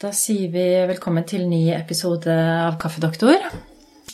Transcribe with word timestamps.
Da 0.00 0.14
sier 0.16 0.48
vi 0.48 0.62
velkommen 0.88 1.26
til 1.28 1.42
ny 1.44 1.74
episode 1.76 2.32
av 2.32 2.78
Kaffedoktor. 2.80 3.42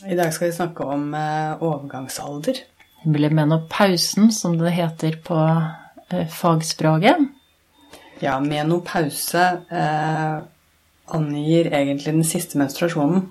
I 0.02 0.16
dag 0.18 0.32
skal 0.34 0.48
vi 0.48 0.56
snakke 0.56 0.82
om 0.82 1.12
eh, 1.14 1.62
overgangsalder. 1.62 2.58
Menopausen, 3.06 4.32
som 4.34 4.56
det 4.58 4.72
heter 4.74 5.20
på 5.22 5.38
eh, 5.46 6.26
fagspråket. 6.26 7.22
Ja, 8.18 8.34
menopause 8.42 9.44
eh, 9.70 10.34
angir 11.14 11.70
egentlig 11.70 12.16
den 12.18 12.26
siste 12.26 12.58
menstruasjonen. 12.58 13.28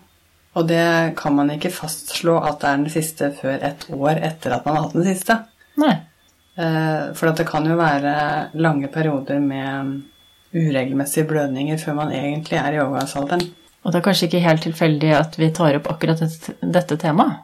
Og 0.56 0.72
det 0.72 0.88
kan 1.20 1.36
man 1.36 1.52
ikke 1.58 1.76
fastslå 1.76 2.40
at 2.40 2.64
det 2.64 2.72
er 2.72 2.84
den 2.86 2.96
siste 2.96 3.34
før 3.36 3.60
et 3.68 3.88
år 3.92 4.24
etter 4.32 4.56
at 4.56 4.64
man 4.64 4.80
har 4.80 4.88
hatt 4.88 4.96
den 5.02 5.10
siste. 5.12 5.42
Nei. 5.84 5.98
Eh, 6.56 7.12
for 7.20 7.36
det 7.36 7.52
kan 7.52 7.68
jo 7.68 7.76
være 7.84 8.16
lange 8.64 8.88
perioder 8.96 9.44
med 9.44 9.98
uregelmessige 10.56 11.28
blødninger 11.30 11.80
før 11.82 12.00
man 12.00 12.14
egentlig 12.16 12.58
er 12.60 12.76
i 12.76 12.82
overgangsalderen. 12.84 13.46
Og 13.86 13.94
det 13.94 14.00
er 14.00 14.06
kanskje 14.08 14.30
ikke 14.30 14.46
helt 14.46 14.64
tilfeldig 14.66 15.12
at 15.14 15.36
vi 15.38 15.52
tar 15.54 15.78
opp 15.78 15.90
akkurat 15.92 16.22
dette, 16.22 16.98
temaet? 17.02 17.44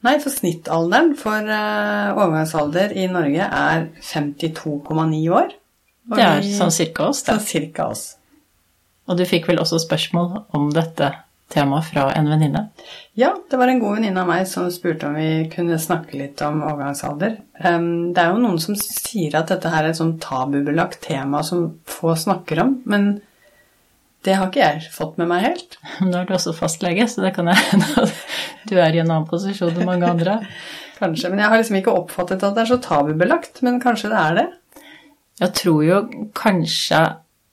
Nei, 0.00 0.16
for 0.22 0.32
snittalderen 0.32 1.12
for 1.20 1.44
uh, 1.44 2.16
overgangsalder 2.16 2.94
i 2.96 3.04
Norge 3.12 3.44
er 3.44 3.84
52,9 4.00 5.20
år. 5.36 5.52
det 6.16 6.24
er 6.24 6.46
sånn 6.56 6.72
cirka 6.72 7.10
oss, 7.10 7.20
det. 7.26 7.36
Sånn 7.36 7.44
cirka 7.46 7.90
oss. 7.92 8.06
Og 9.10 9.18
du 9.20 9.26
fikk 9.28 9.50
vel 9.50 9.60
også 9.60 9.78
spørsmål 9.82 10.46
om 10.56 10.70
dette 10.74 11.12
tema 11.50 11.80
fra 11.84 12.08
en 12.14 12.28
venninne? 12.30 12.66
Ja, 13.18 13.32
det 13.50 13.58
var 13.58 13.70
en 13.70 13.80
god 13.82 13.98
venninne 13.98 14.22
av 14.22 14.30
meg 14.30 14.46
som 14.48 14.68
spurte 14.72 15.08
om 15.08 15.16
vi 15.18 15.48
kunne 15.52 15.78
snakke 15.82 16.18
litt 16.18 16.40
om 16.46 16.62
overgangsalder. 16.62 17.38
Det 17.60 18.22
er 18.22 18.30
jo 18.30 18.42
noen 18.42 18.60
som 18.62 18.78
sier 18.78 19.34
at 19.38 19.50
dette 19.52 19.72
her 19.72 19.84
er 19.84 19.92
et 19.92 20.00
sånn 20.00 20.16
tabubelagt 20.22 21.02
tema 21.04 21.42
som 21.46 21.72
få 21.90 22.14
snakker 22.18 22.62
om, 22.64 22.78
men 22.90 23.12
det 24.26 24.36
har 24.36 24.50
ikke 24.50 24.60
jeg 24.60 24.92
fått 24.92 25.16
med 25.20 25.30
meg 25.30 25.46
helt. 25.46 25.78
Nå 26.04 26.12
er 26.18 26.28
du 26.28 26.34
også 26.36 26.54
fastlege, 26.56 27.06
så 27.08 27.24
det 27.24 27.34
kan 27.36 27.48
jeg 27.50 27.66
hende 27.70 28.04
at 28.04 28.14
du 28.68 28.76
er 28.76 28.94
i 28.94 29.02
en 29.02 29.08
annen 29.08 29.28
posisjon 29.28 29.72
enn 29.74 29.88
mange 29.88 30.08
andre. 30.08 30.38
Kanskje, 31.00 31.30
men 31.32 31.40
jeg 31.40 31.48
har 31.48 31.60
liksom 31.62 31.78
ikke 31.78 31.96
oppfattet 31.96 32.42
at 32.44 32.56
det 32.56 32.66
er 32.66 32.68
så 32.74 32.76
tabubelagt, 32.84 33.62
men 33.64 33.78
kanskje 33.80 34.10
det 34.12 34.18
er 34.20 34.34
det? 34.36 34.42
Jeg 35.40 35.54
tror 35.56 35.78
jo 35.86 36.00
kanskje 36.36 36.98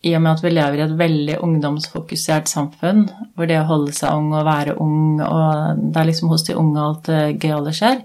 i 0.08 0.14
og 0.18 0.24
med 0.24 0.34
at 0.34 0.44
vi 0.46 0.52
lever 0.54 0.80
i 0.80 0.86
et 0.86 0.96
veldig 1.00 1.38
ungdomsfokusert 1.46 2.50
samfunn, 2.52 3.06
hvor 3.36 3.50
det 3.50 3.60
å 3.62 3.68
holde 3.70 3.94
seg 3.96 4.16
ung 4.16 4.32
og 4.34 4.48
være 4.48 4.78
ung, 4.84 5.22
og 5.24 5.82
det 5.84 6.02
er 6.02 6.10
liksom 6.10 6.32
hos 6.32 6.46
de 6.48 6.58
unge 6.58 6.84
alt 6.84 7.10
det 7.10 7.22
gøyale 7.44 7.74
skjer, 7.76 8.04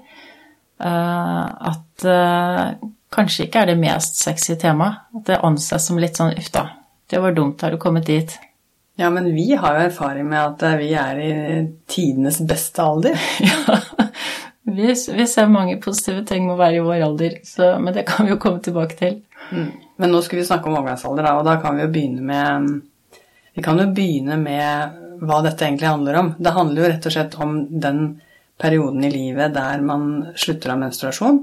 eh, 0.82 1.42
at 1.72 2.06
eh, 2.08 2.88
kanskje 3.12 3.46
ikke 3.46 3.64
er 3.64 3.72
det 3.72 3.80
mest 3.82 4.22
sexy 4.22 4.56
temaet. 4.60 5.04
At 5.18 5.28
det 5.28 5.42
anses 5.46 5.88
som 5.88 6.00
litt 6.00 6.18
sånn 6.18 6.34
uff 6.36 6.50
da, 6.54 6.66
det 7.12 7.20
var 7.22 7.36
dumt, 7.36 7.62
har 7.62 7.74
du 7.74 7.80
kommet 7.80 8.08
dit? 8.08 8.34
Ja, 9.00 9.10
men 9.10 9.30
vi 9.34 9.54
har 9.56 9.78
jo 9.78 9.86
erfaring 9.86 10.28
med 10.28 10.40
at 10.40 10.64
eh, 10.68 10.78
vi 10.82 10.92
er 10.98 11.20
i 11.22 11.32
tidenes 11.90 12.42
beste 12.48 12.84
alder. 12.84 13.16
ja, 13.48 13.78
vi, 14.68 14.92
vi, 14.92 15.26
ser 15.26 15.52
mange 15.52 15.78
positive 15.82 16.26
ting 16.28 16.46
med 16.46 16.56
å 16.56 16.60
være 16.60 16.80
i 16.80 16.84
vår 16.84 17.06
alder, 17.08 17.38
så, 17.46 17.74
men 17.80 17.96
det 17.96 18.06
kan 18.08 18.28
vi 18.28 18.34
jo 18.34 18.40
komme 18.42 18.60
tilbake 18.64 18.98
til. 19.00 19.18
Mm. 19.52 19.72
Men 20.02 20.10
nå 20.10 20.22
skal 20.26 20.40
vi 20.40 20.48
snakke 20.48 20.66
om 20.66 20.74
overgangsalder, 20.80 21.28
og 21.38 21.46
da 21.46 21.56
kan 21.62 21.78
vi 21.78 21.86
jo 21.86 21.92
begynne 21.94 22.26
med 22.26 22.80
Vi 23.54 23.62
kan 23.62 23.78
jo 23.78 23.86
begynne 23.94 24.34
med 24.40 25.00
hva 25.22 25.38
dette 25.44 25.66
egentlig 25.66 25.86
handler 25.86 26.18
om. 26.18 26.30
Det 26.38 26.54
handler 26.56 26.82
jo 26.82 26.88
rett 26.90 27.06
og 27.06 27.14
slett 27.14 27.34
om 27.44 27.58
den 27.70 28.00
perioden 28.58 29.04
i 29.04 29.10
livet 29.12 29.54
der 29.54 29.84
man 29.84 30.32
slutter 30.34 30.72
av 30.74 30.80
menstruasjon. 30.80 31.38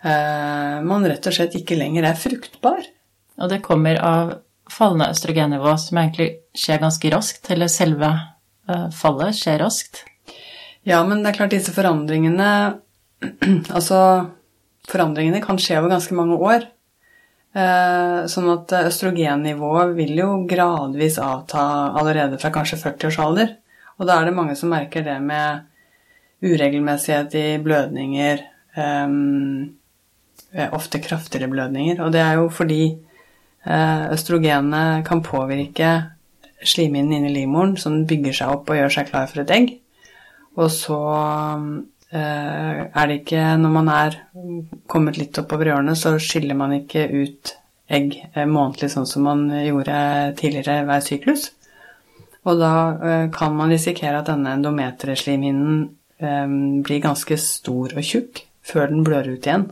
Eh, 0.00 0.76
man 0.86 1.04
rett 1.10 1.28
og 1.28 1.36
slett 1.36 1.58
ikke 1.58 1.76
lenger 1.76 2.08
er 2.08 2.16
fruktbar. 2.16 2.86
Og 3.40 3.52
det 3.52 3.60
kommer 3.64 4.00
av 4.00 4.32
fallende 4.70 5.10
østrogennivå, 5.12 5.74
som 5.82 6.00
egentlig 6.00 6.30
skjer 6.56 6.80
ganske 6.80 7.12
raskt, 7.12 7.50
eller 7.52 7.68
selve 7.72 8.10
eh, 8.70 8.88
fallet 8.96 9.36
skjer 9.36 9.60
raskt. 9.60 10.04
Ja, 10.88 11.02
men 11.04 11.20
det 11.20 11.34
er 11.34 11.40
klart 11.42 11.52
disse 11.52 11.74
forandringene 11.76 12.50
Altså, 13.76 13.98
forandringene 14.88 15.42
kan 15.44 15.58
skje 15.60 15.76
over 15.82 15.92
ganske 15.92 16.16
mange 16.16 16.38
år. 16.40 16.70
Eh, 17.50 18.18
sånn 18.30 18.46
at 18.52 18.72
østrogennivået 18.78 19.96
vil 19.96 20.14
jo 20.20 20.28
gradvis 20.50 21.18
avta 21.18 21.62
allerede 21.98 22.38
fra 22.38 22.52
kanskje 22.54 22.78
40-årsalder. 22.78 23.56
Og 23.98 24.06
da 24.06 24.20
er 24.20 24.28
det 24.28 24.36
mange 24.36 24.54
som 24.56 24.70
merker 24.70 25.02
det 25.04 25.18
med 25.24 25.66
uregelmessighet 26.46 27.34
i 27.36 27.46
blødninger, 27.60 28.40
um, 28.78 29.74
ofte 30.72 31.02
kraftigere 31.04 31.50
blødninger. 31.52 32.00
Og 32.00 32.14
det 32.14 32.22
er 32.22 32.38
jo 32.38 32.46
fordi 32.48 32.96
østrogenet 33.68 35.04
kan 35.04 35.20
påvirke 35.20 35.90
slimhinnen 36.64 37.18
inni 37.18 37.34
livmoren, 37.34 37.76
som 37.76 38.06
bygger 38.08 38.38
seg 38.38 38.54
opp 38.54 38.72
og 38.72 38.78
gjør 38.78 38.94
seg 38.94 39.10
klar 39.10 39.28
for 39.28 39.42
et 39.42 39.52
egg. 39.52 39.74
Og 40.56 40.72
så 40.72 40.96
Eh, 40.96 41.89
er 42.12 43.06
det 43.06 43.20
ikke 43.20 43.42
Når 43.60 43.70
man 43.70 43.88
er 43.92 44.16
kommet 44.90 45.18
litt 45.20 45.38
oppover 45.38 45.68
i 45.68 45.74
årene, 45.76 45.94
så 45.94 46.16
skiller 46.18 46.58
man 46.58 46.74
ikke 46.74 47.06
ut 47.06 47.52
egg 47.90 48.16
eh, 48.34 48.46
månedlig 48.46 48.90
sånn 48.92 49.08
som 49.08 49.26
man 49.26 49.48
gjorde 49.50 49.96
tidligere 50.38 50.84
hver 50.88 51.02
syklus. 51.06 51.48
Og 52.46 52.60
da 52.60 52.72
eh, 52.98 53.26
kan 53.34 53.54
man 53.56 53.72
risikere 53.74 54.22
at 54.22 54.30
denne 54.30 54.56
endometreslimhinnen 54.58 55.88
blir 56.84 56.98
ganske 57.00 57.38
stor 57.40 57.94
og 57.96 58.04
tjukk 58.04 58.42
før 58.68 58.90
den 58.90 59.06
blør 59.06 59.30
ut 59.30 59.46
igjen. 59.48 59.62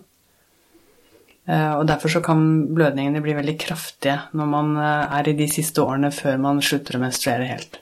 Og 1.44 1.82
derfor 1.90 2.08
så 2.08 2.22
kan 2.24 2.40
blødningene 2.72 3.20
bli 3.20 3.34
veldig 3.36 3.54
kraftige 3.60 4.14
når 4.32 4.48
man 4.48 4.70
er 4.80 5.28
i 5.28 5.34
de 5.36 5.44
siste 5.52 5.84
årene 5.84 6.08
før 6.08 6.40
man 6.40 6.62
slutter 6.64 6.96
å 6.96 7.02
menstruere 7.02 7.50
helt. 7.50 7.76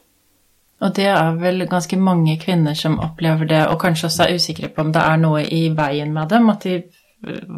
Og 0.85 0.93
det 0.97 1.07
er 1.09 1.39
vel 1.41 1.65
ganske 1.71 1.97
mange 1.97 2.37
kvinner 2.41 2.77
som 2.77 2.99
opplever 3.01 3.49
det, 3.49 3.63
og 3.71 3.81
kanskje 3.81 4.11
også 4.11 4.27
er 4.27 4.37
usikre 4.37 4.69
på 4.69 4.85
om 4.85 4.93
det 4.93 5.03
er 5.03 5.21
noe 5.23 5.41
i 5.43 5.63
veien 5.73 6.13
med 6.13 6.29
dem, 6.29 6.51
at 6.53 6.67
de 6.67 6.83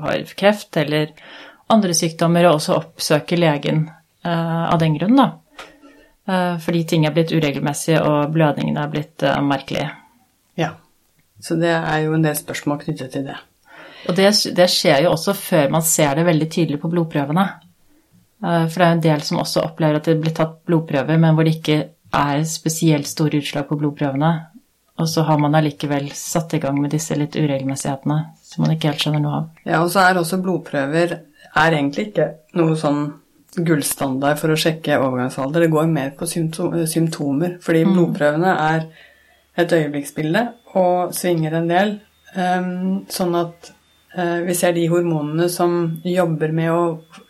har 0.05 0.35
kreft 0.39 0.79
eller 0.79 1.11
andre 1.69 1.97
sykdommer, 1.99 2.47
og 2.47 2.61
også 2.61 2.77
oppsøker 2.79 3.41
legen 3.41 3.89
uh, 4.25 4.71
av 4.71 4.79
den 4.81 4.95
grunn, 4.97 5.19
da. 5.19 5.29
Uh, 6.29 6.55
fordi 6.63 6.85
ting 6.87 7.09
er 7.09 7.17
blitt 7.17 7.35
uregelmessige, 7.35 8.05
og 8.07 8.31
blødningene 8.33 8.87
er 8.87 8.93
blitt 8.93 9.27
uh, 9.27 9.41
merkelige. 9.45 9.91
Ja. 10.61 10.73
Så 11.43 11.59
det 11.59 11.75
er 11.75 12.07
jo 12.07 12.15
en 12.15 12.25
del 12.25 12.39
spørsmål 12.39 12.85
knyttet 12.87 13.13
til 13.17 13.27
det. 13.27 13.37
Og 14.09 14.15
det, 14.15 14.31
det 14.55 14.71
skjer 14.71 15.05
jo 15.05 15.13
også 15.17 15.35
før 15.35 15.75
man 15.75 15.83
ser 15.85 16.15
det 16.17 16.27
veldig 16.27 16.49
tydelig 16.55 16.79
på 16.81 16.91
blodprøvene. 16.91 17.45
For 18.39 18.75
det 18.79 18.87
er 18.87 18.93
en 18.95 19.03
del 19.03 19.23
som 19.27 19.41
også 19.43 19.65
opplever 19.67 19.99
at 19.99 20.07
det 20.07 20.15
blir 20.23 20.35
tatt 20.35 20.61
blodprøver, 20.67 21.19
men 21.19 21.35
hvor 21.35 21.47
det 21.47 21.57
ikke 21.57 21.79
er 22.15 22.45
spesielt 22.49 23.09
store 23.09 23.43
utslag 23.43 23.69
på 23.69 23.79
blodprøvene, 23.81 24.33
og 24.99 25.07
så 25.09 25.23
har 25.29 25.39
man 25.39 25.55
allikevel 25.55 26.09
satt 26.17 26.57
i 26.57 26.61
gang 26.63 26.79
med 26.81 26.91
disse 26.95 27.15
litt 27.15 27.37
uregelmessighetene 27.39 28.19
som 28.43 28.65
man 28.65 28.75
ikke 28.75 28.91
helt 28.91 29.05
skjønner 29.05 29.23
noe 29.23 29.41
av. 29.41 29.49
Ja, 29.69 29.83
og 29.85 29.93
så 29.93 30.03
er 30.03 30.19
også 30.19 30.41
blodprøver 30.43 31.19
er 31.59 31.75
egentlig 31.75 32.11
ikke 32.11 32.29
noe 32.59 32.77
sånn 32.79 33.03
gullstandard 33.65 34.39
for 34.41 34.53
å 34.53 34.59
sjekke 34.61 34.99
overgangsalder. 35.01 35.65
Det 35.65 35.73
går 35.73 35.89
mer 35.91 36.13
på 36.19 36.29
symptomer, 36.29 37.57
fordi 37.65 37.85
mm. 37.87 37.95
blodprøvene 37.95 38.55
er 38.67 38.85
et 39.59 39.75
øyeblikksbilde 39.75 40.45
og 40.79 41.15
svinger 41.17 41.57
en 41.59 41.71
del. 41.71 41.95
Um, 42.37 43.07
sånn 43.11 43.35
at 43.39 43.71
uh, 44.19 44.45
vi 44.45 44.55
ser 44.57 44.77
de 44.77 44.85
hormonene 44.93 45.49
som 45.51 45.79
jobber 46.07 46.53
med 46.55 46.75
å 46.75 46.83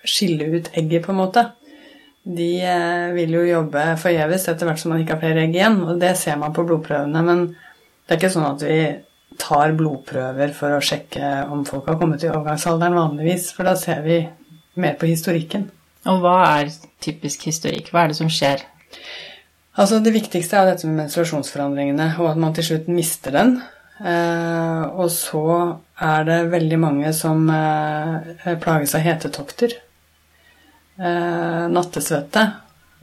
skille 0.02 0.50
ut 0.56 0.72
egget, 0.74 1.06
på 1.06 1.14
en 1.14 1.22
måte 1.22 1.46
de 2.28 2.48
eh, 2.60 3.08
vil 3.16 3.32
jo 3.38 3.44
jobbe 3.46 3.84
forgjeves 4.00 4.48
etter 4.50 4.68
hvert 4.68 4.80
som 4.82 4.92
man 4.92 5.02
ikke 5.02 5.16
har 5.16 5.22
flere 5.22 5.44
egg 5.46 5.54
igjen. 5.56 5.78
Og 5.88 6.00
det 6.00 6.12
ser 6.20 6.36
man 6.40 6.54
på 6.56 6.64
blodprøvene. 6.68 7.22
Men 7.24 7.44
det 7.48 8.14
er 8.14 8.20
ikke 8.20 8.34
sånn 8.34 8.50
at 8.50 8.64
vi 8.66 8.80
tar 9.38 9.72
blodprøver 9.78 10.52
for 10.56 10.76
å 10.76 10.82
sjekke 10.84 11.30
om 11.52 11.64
folk 11.68 11.88
har 11.88 11.98
kommet 12.00 12.24
i 12.24 12.30
overgangsalderen 12.30 12.98
vanligvis, 12.98 13.52
for 13.54 13.68
da 13.68 13.76
ser 13.78 14.02
vi 14.04 14.18
mer 14.82 14.98
på 14.98 15.08
historikken. 15.08 15.68
Og 16.08 16.20
hva 16.24 16.36
er 16.58 16.72
typisk 17.04 17.46
historikk? 17.48 17.92
Hva 17.92 18.04
er 18.04 18.12
det 18.12 18.18
som 18.18 18.30
skjer? 18.32 18.64
Altså 19.78 20.00
Det 20.02 20.14
viktigste 20.14 20.58
er 20.58 20.72
dette 20.72 20.88
med 20.88 21.04
menstruasjonsforandringene, 21.04 22.12
og 22.18 22.32
at 22.32 22.40
man 22.40 22.56
til 22.56 22.66
slutt 22.72 22.88
mister 22.90 23.36
den. 23.36 23.58
Eh, 23.98 24.82
og 24.94 25.08
så 25.10 25.44
er 26.02 26.26
det 26.26 26.38
veldig 26.52 26.78
mange 26.82 27.12
som 27.16 27.48
eh, 27.50 28.56
plages 28.62 28.94
av 28.98 29.06
hetetokter 29.06 29.74
eh, 30.98 31.64
nattesvette. 31.72 32.44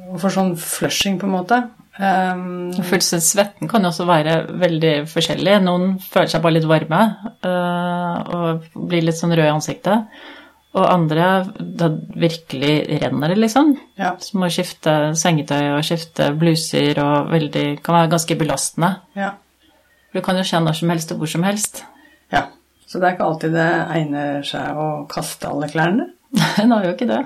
Og 0.06 0.20
får 0.22 0.36
sånn 0.36 0.56
flushing, 0.60 1.20
på 1.20 1.28
en 1.30 1.36
måte. 1.38 1.64
Um, 1.96 2.74
Svetten 3.00 3.70
kan 3.72 3.86
jo 3.86 3.92
også 3.94 4.08
være 4.08 4.40
veldig 4.60 4.96
forskjellig. 5.08 5.60
Noen 5.64 5.94
føler 6.04 6.32
seg 6.34 6.44
bare 6.44 6.58
litt 6.58 6.68
varme 6.68 7.04
uh, 7.46 8.18
og 8.36 8.66
blir 8.76 9.06
litt 9.06 9.20
sånn 9.20 9.32
rød 9.32 9.48
i 9.48 9.54
ansiktet. 9.54 10.26
Og 10.76 10.84
andre 10.84 11.46
da 11.56 11.88
virkelig 12.20 13.00
renner 13.00 13.32
det, 13.32 13.40
liksom. 13.46 13.72
Ja. 13.96 14.12
Som 14.20 14.44
å 14.44 14.52
skifte 14.52 15.14
sengetøy 15.16 15.78
og 15.78 15.86
skifte 15.88 16.34
bluser 16.36 17.00
og 17.00 17.32
veldig 17.32 17.66
Kan 17.86 17.96
være 17.96 18.12
ganske 18.12 18.36
belastende. 18.40 18.92
Ja. 19.16 19.32
For 20.10 20.20
du 20.20 20.26
kan 20.26 20.40
jo 20.40 20.44
kjenne 20.44 20.68
når 20.68 20.80
som 20.82 20.92
helst 20.92 21.16
og 21.16 21.24
hvor 21.24 21.32
som 21.32 21.48
helst. 21.48 21.86
Ja. 22.34 22.50
Så 22.86 23.00
det 23.00 23.08
er 23.08 23.16
ikke 23.16 23.30
alltid 23.30 23.56
det 23.56 23.70
egner 23.96 24.44
seg 24.46 24.76
å 24.84 24.90
kaste 25.12 25.48
alle 25.48 25.72
klærne? 25.72 26.10
Nei, 26.36 26.68
det 26.68 26.76
er 26.76 26.90
jo 26.90 26.94
ikke 26.98 27.10
det. 27.14 27.24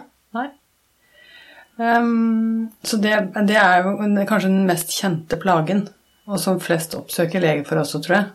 Um, 1.79 2.71
så 2.83 2.97
det, 2.99 3.13
det, 3.47 3.55
er 3.55 3.85
jo 3.85 3.93
kanskje 4.27 4.51
den 4.51 4.67
mest 4.67 4.91
kjente 4.91 5.39
plagen, 5.39 5.85
og 6.27 6.41
som 6.43 6.59
flest 6.59 6.97
oppsøker 6.97 7.39
lege 7.43 7.63
for 7.67 7.79
også, 7.79 8.01
tror 8.03 8.17
jeg. 8.17 8.25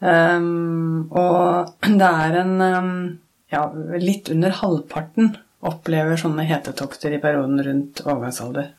Um, 0.00 1.08
og 1.08 1.72
det 2.00 2.10
er 2.10 2.36
en 2.42 2.52
um, 2.60 2.92
ja, 3.52 3.64
litt 3.96 4.28
under 4.32 4.52
halvparten 4.60 5.34
opplever 5.66 6.20
sånne 6.20 6.44
hetetokter 6.48 7.16
i 7.16 7.20
perioden 7.22 7.60
rundt 7.64 8.04
overgangsalder. 8.06 8.70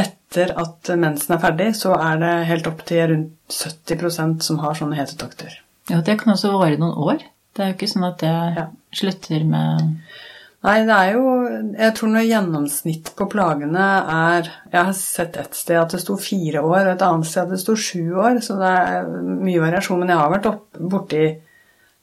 Etter 0.00 0.52
at 0.60 0.90
mensen 1.00 1.34
er 1.34 1.40
ferdig, 1.42 1.70
så 1.78 1.94
er 1.96 2.20
det 2.20 2.32
helt 2.50 2.68
opp 2.68 2.84
til 2.88 3.06
rundt 3.14 3.56
70% 3.56 4.44
som 4.44 4.60
har 4.62 4.76
sånne 4.76 4.98
hetetokter. 4.98 5.56
Ja, 5.90 6.02
Det 6.04 6.18
kan 6.20 6.34
også 6.34 6.52
vare 6.52 6.76
noen 6.78 6.94
år. 6.94 7.24
Det 7.56 7.64
er 7.64 7.72
jo 7.72 7.78
ikke 7.78 7.90
sånn 7.90 8.06
at 8.06 8.20
det 8.22 8.36
ja. 8.58 8.66
slutter 8.94 9.44
med 9.48 9.96
Nei, 10.60 10.80
det 10.84 10.92
er 10.92 11.14
jo 11.16 11.28
Jeg 11.72 11.94
tror 11.96 12.10
når 12.12 12.26
gjennomsnitt 12.28 13.12
på 13.16 13.26
plagene 13.32 13.84
er 14.12 14.50
Jeg 14.68 14.76
har 14.76 14.96
sett 14.96 15.38
et 15.40 15.56
sted 15.56 15.80
at 15.80 15.94
det 15.94 16.02
sto 16.02 16.18
fire 16.20 16.60
år, 16.60 16.82
og 16.82 16.92
et 16.92 17.06
annet 17.06 17.30
sted 17.30 17.46
at 17.46 17.54
det 17.54 17.62
sto 17.62 17.76
sju 17.78 18.18
år, 18.20 18.42
så 18.44 18.58
det 18.60 18.74
er 18.82 19.08
mye 19.40 19.62
variasjon. 19.62 20.02
Men 20.02 20.12
jeg 20.12 20.20
har 20.20 20.34
vært 20.34 20.50
opp, 20.50 20.66
borti 20.76 21.24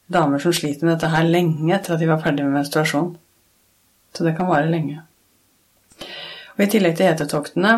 damer 0.07 0.42
som 0.42 0.56
sliter 0.56 0.88
med 0.88 0.95
dette 0.95 1.12
her 1.12 1.27
lenge 1.27 1.69
etter 1.75 1.94
at 1.94 2.01
de 2.01 2.09
var 2.09 2.24
ferdig 2.24 2.48
med 2.48 2.57
menstruasjon. 2.57 3.13
Så 4.15 4.25
det 4.25 4.33
kan 4.38 4.50
vare 4.50 4.71
lenge. 4.71 5.03
Og 6.57 6.65
I 6.65 6.69
tillegg 6.71 6.95
til 6.98 7.12
hetetoktene 7.12 7.71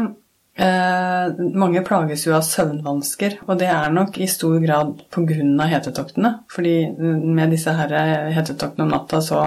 eh, 0.55 1.39
Mange 1.59 1.81
plages 1.83 2.23
jo 2.23 2.37
av 2.37 2.45
søvnvansker, 2.47 3.41
og 3.49 3.59
det 3.59 3.67
er 3.73 3.91
nok 3.91 4.21
i 4.21 4.29
stor 4.31 4.55
grad 4.63 5.01
pga. 5.11 5.65
hetetoktene. 5.73 6.37
fordi 6.47 6.77
med 6.95 7.51
disse 7.51 7.73
her 7.75 8.31
hetetoktene 8.31 8.87
om 8.87 8.93
natta 8.95 9.19
så 9.19 9.41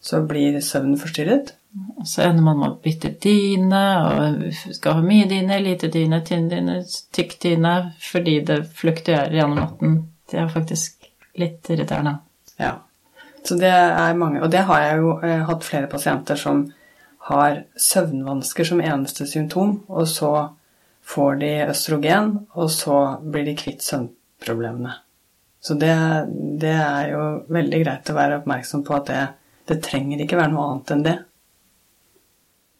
så 0.00 0.22
blir 0.26 0.60
søvnen 0.64 0.98
forstyrret. 1.00 1.54
Og 2.00 2.06
så 2.08 2.24
ender 2.24 2.42
man 2.42 2.58
med 2.58 2.72
å 2.72 2.78
bytte 2.82 3.12
dyne, 3.22 3.82
og 4.10 4.46
skal 4.74 4.98
ha 4.98 5.04
mye 5.04 5.28
dyne, 5.30 5.60
lite 5.62 5.90
dyne, 5.92 6.22
tynn 6.26 6.48
dyne, 6.50 6.80
tykk 7.14 7.36
dyne, 7.44 7.74
fordi 8.02 8.40
det 8.48 8.62
fluktuerer 8.80 9.36
gjennom 9.36 9.60
natten. 9.60 9.98
Det 10.30 10.40
er 10.40 10.50
faktisk 10.50 11.10
litt 11.38 11.70
irriterende. 11.70 12.16
Ja. 12.58 12.78
Så 13.44 13.56
det 13.56 13.70
er 13.72 14.18
mange 14.20 14.42
Og 14.44 14.50
det 14.52 14.66
har 14.68 14.82
jeg 14.82 14.98
jo 15.00 15.12
eh, 15.24 15.44
hatt 15.48 15.64
flere 15.64 15.88
pasienter 15.88 16.36
som 16.36 16.66
har 17.30 17.62
søvnvansker 17.76 18.66
som 18.68 18.82
eneste 18.84 19.26
symptom, 19.28 19.78
og 19.88 20.08
så 20.08 20.32
får 21.06 21.38
de 21.40 21.52
østrogen, 21.70 22.34
og 22.52 22.70
så 22.72 22.98
blir 23.22 23.46
de 23.48 23.56
kvitt 23.58 23.84
søvnproblemene. 23.84 24.92
Så 25.60 25.76
det, 25.76 25.94
det 26.60 26.72
er 26.72 27.10
jo 27.12 27.24
veldig 27.52 27.80
greit 27.82 28.10
å 28.10 28.16
være 28.16 28.40
oppmerksom 28.40 28.84
på 28.86 28.96
at 28.96 29.10
det 29.10 29.24
det 29.70 29.80
trenger 29.86 30.22
ikke 30.22 30.38
være 30.40 30.52
noe 30.52 30.66
annet 30.68 30.92
enn 30.94 31.06
det. 31.06 31.16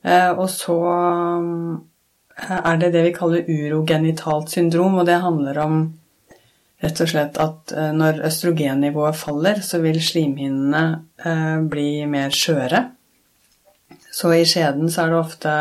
Eh, 0.03 0.31
og 0.33 0.49
så 0.53 0.77
eh, 0.91 2.59
er 2.59 2.81
det 2.81 2.93
det 2.97 3.07
vi 3.09 3.17
kaller 3.17 3.49
urogenitalt 3.49 4.53
syndrom, 4.53 5.01
og 5.01 5.09
det 5.09 5.21
handler 5.23 5.61
om 5.65 5.81
rett 6.81 7.03
og 7.05 7.11
slett 7.13 7.41
at 7.43 7.75
eh, 7.77 7.93
når 7.97 8.23
østrogennivået 8.31 9.19
faller, 9.21 9.61
så 9.65 9.83
vil 9.85 10.01
slimhinnene 10.03 11.67
bli 11.71 11.91
mer 12.09 12.33
skjøre. 12.33 12.87
Så 14.11 14.33
i 14.35 14.47
skjeden 14.49 14.89
så 14.91 15.05
er 15.05 15.13
det 15.13 15.21
ofte 15.21 15.53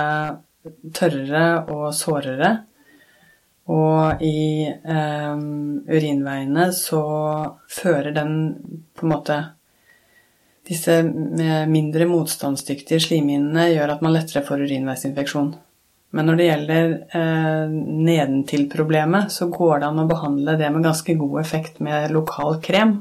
tørrere 0.95 1.45
og 1.71 1.91
sårere. 1.95 2.55
Og 3.69 4.23
i 4.25 4.65
eh, 4.65 5.41
urinveiene 5.93 6.69
så 6.73 7.03
fører 7.69 8.11
den 8.15 8.33
på 8.97 9.05
en 9.05 9.13
måte 9.13 9.37
disse 10.69 10.99
mindre 11.69 12.05
motstandsdyktige 12.09 13.01
slimhinnene 13.01 13.71
gjør 13.71 13.95
at 13.95 14.05
man 14.05 14.13
lettere 14.13 14.45
får 14.45 14.67
urinveisinfeksjon. 14.67 15.51
Men 16.15 16.25
når 16.25 16.39
det 16.39 16.47
gjelder 16.47 16.93
eh, 17.19 17.75
nedentil-problemet, 18.09 19.29
så 19.33 19.49
går 19.53 19.81
det 19.81 19.89
an 19.91 20.01
å 20.01 20.07
behandle 20.09 20.55
det 20.57 20.71
med 20.73 20.85
ganske 20.87 21.13
god 21.19 21.37
effekt 21.43 21.77
med 21.85 22.09
lokal 22.13 22.57
krem. 22.65 22.95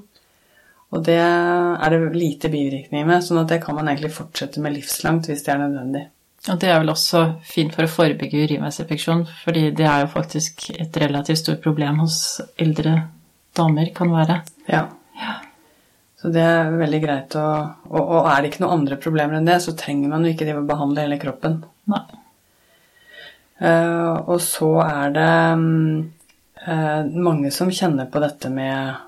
Og 0.93 1.05
det 1.05 1.19
er 1.21 1.93
det 1.93 2.13
lite 2.17 2.51
bivirkninger 2.53 3.09
med, 3.09 3.25
sånn 3.25 3.43
at 3.43 3.51
det 3.53 3.61
kan 3.65 3.77
man 3.77 3.89
egentlig 3.91 4.13
fortsette 4.17 4.61
med 4.65 4.77
livslangt 4.77 5.29
hvis 5.29 5.45
det 5.45 5.53
er 5.55 5.61
nødvendig. 5.65 6.05
Og 6.49 6.61
det 6.61 6.71
er 6.71 6.79
vel 6.81 6.93
også 6.93 7.25
fint 7.45 7.75
for 7.75 7.85
å 7.85 7.93
forebygge 7.93 8.45
urinveisinfeksjon, 8.47 9.27
fordi 9.43 9.67
det 9.77 9.89
er 9.89 10.05
jo 10.05 10.13
faktisk 10.13 10.69
et 10.77 10.97
relativt 11.03 11.43
stort 11.43 11.65
problem 11.65 12.01
hos 12.05 12.39
eldre 12.61 12.95
damer, 13.57 13.93
kan 13.97 14.13
være. 14.15 14.41
Ja. 14.71 14.87
ja. 15.19 15.35
Så 16.19 16.33
det 16.35 16.43
er 16.43 16.73
veldig 16.75 16.99
greit 17.03 17.35
å 17.39 17.47
og, 17.47 18.01
og, 18.01 18.25
er 18.27 18.41
det 18.43 18.51
ikke 18.51 18.65
noen 18.65 18.81
andre 18.81 18.99
problemer 19.01 19.39
enn 19.39 19.47
det, 19.47 19.61
så 19.63 19.77
trenger 19.79 20.11
man 20.11 20.27
jo 20.27 20.33
ikke 20.33 20.57
å 20.57 20.65
behandle 20.67 21.05
hele 21.05 21.19
kroppen. 21.23 21.61
Nei. 21.91 22.05
Uh, 23.59 24.15
og 24.31 24.39
så 24.43 24.71
er 24.85 25.15
det 25.15 25.31
uh, 25.59 27.03
mange 27.11 27.51
som 27.55 27.71
kjenner 27.75 28.11
på 28.11 28.23
dette 28.23 28.51
med 28.55 29.07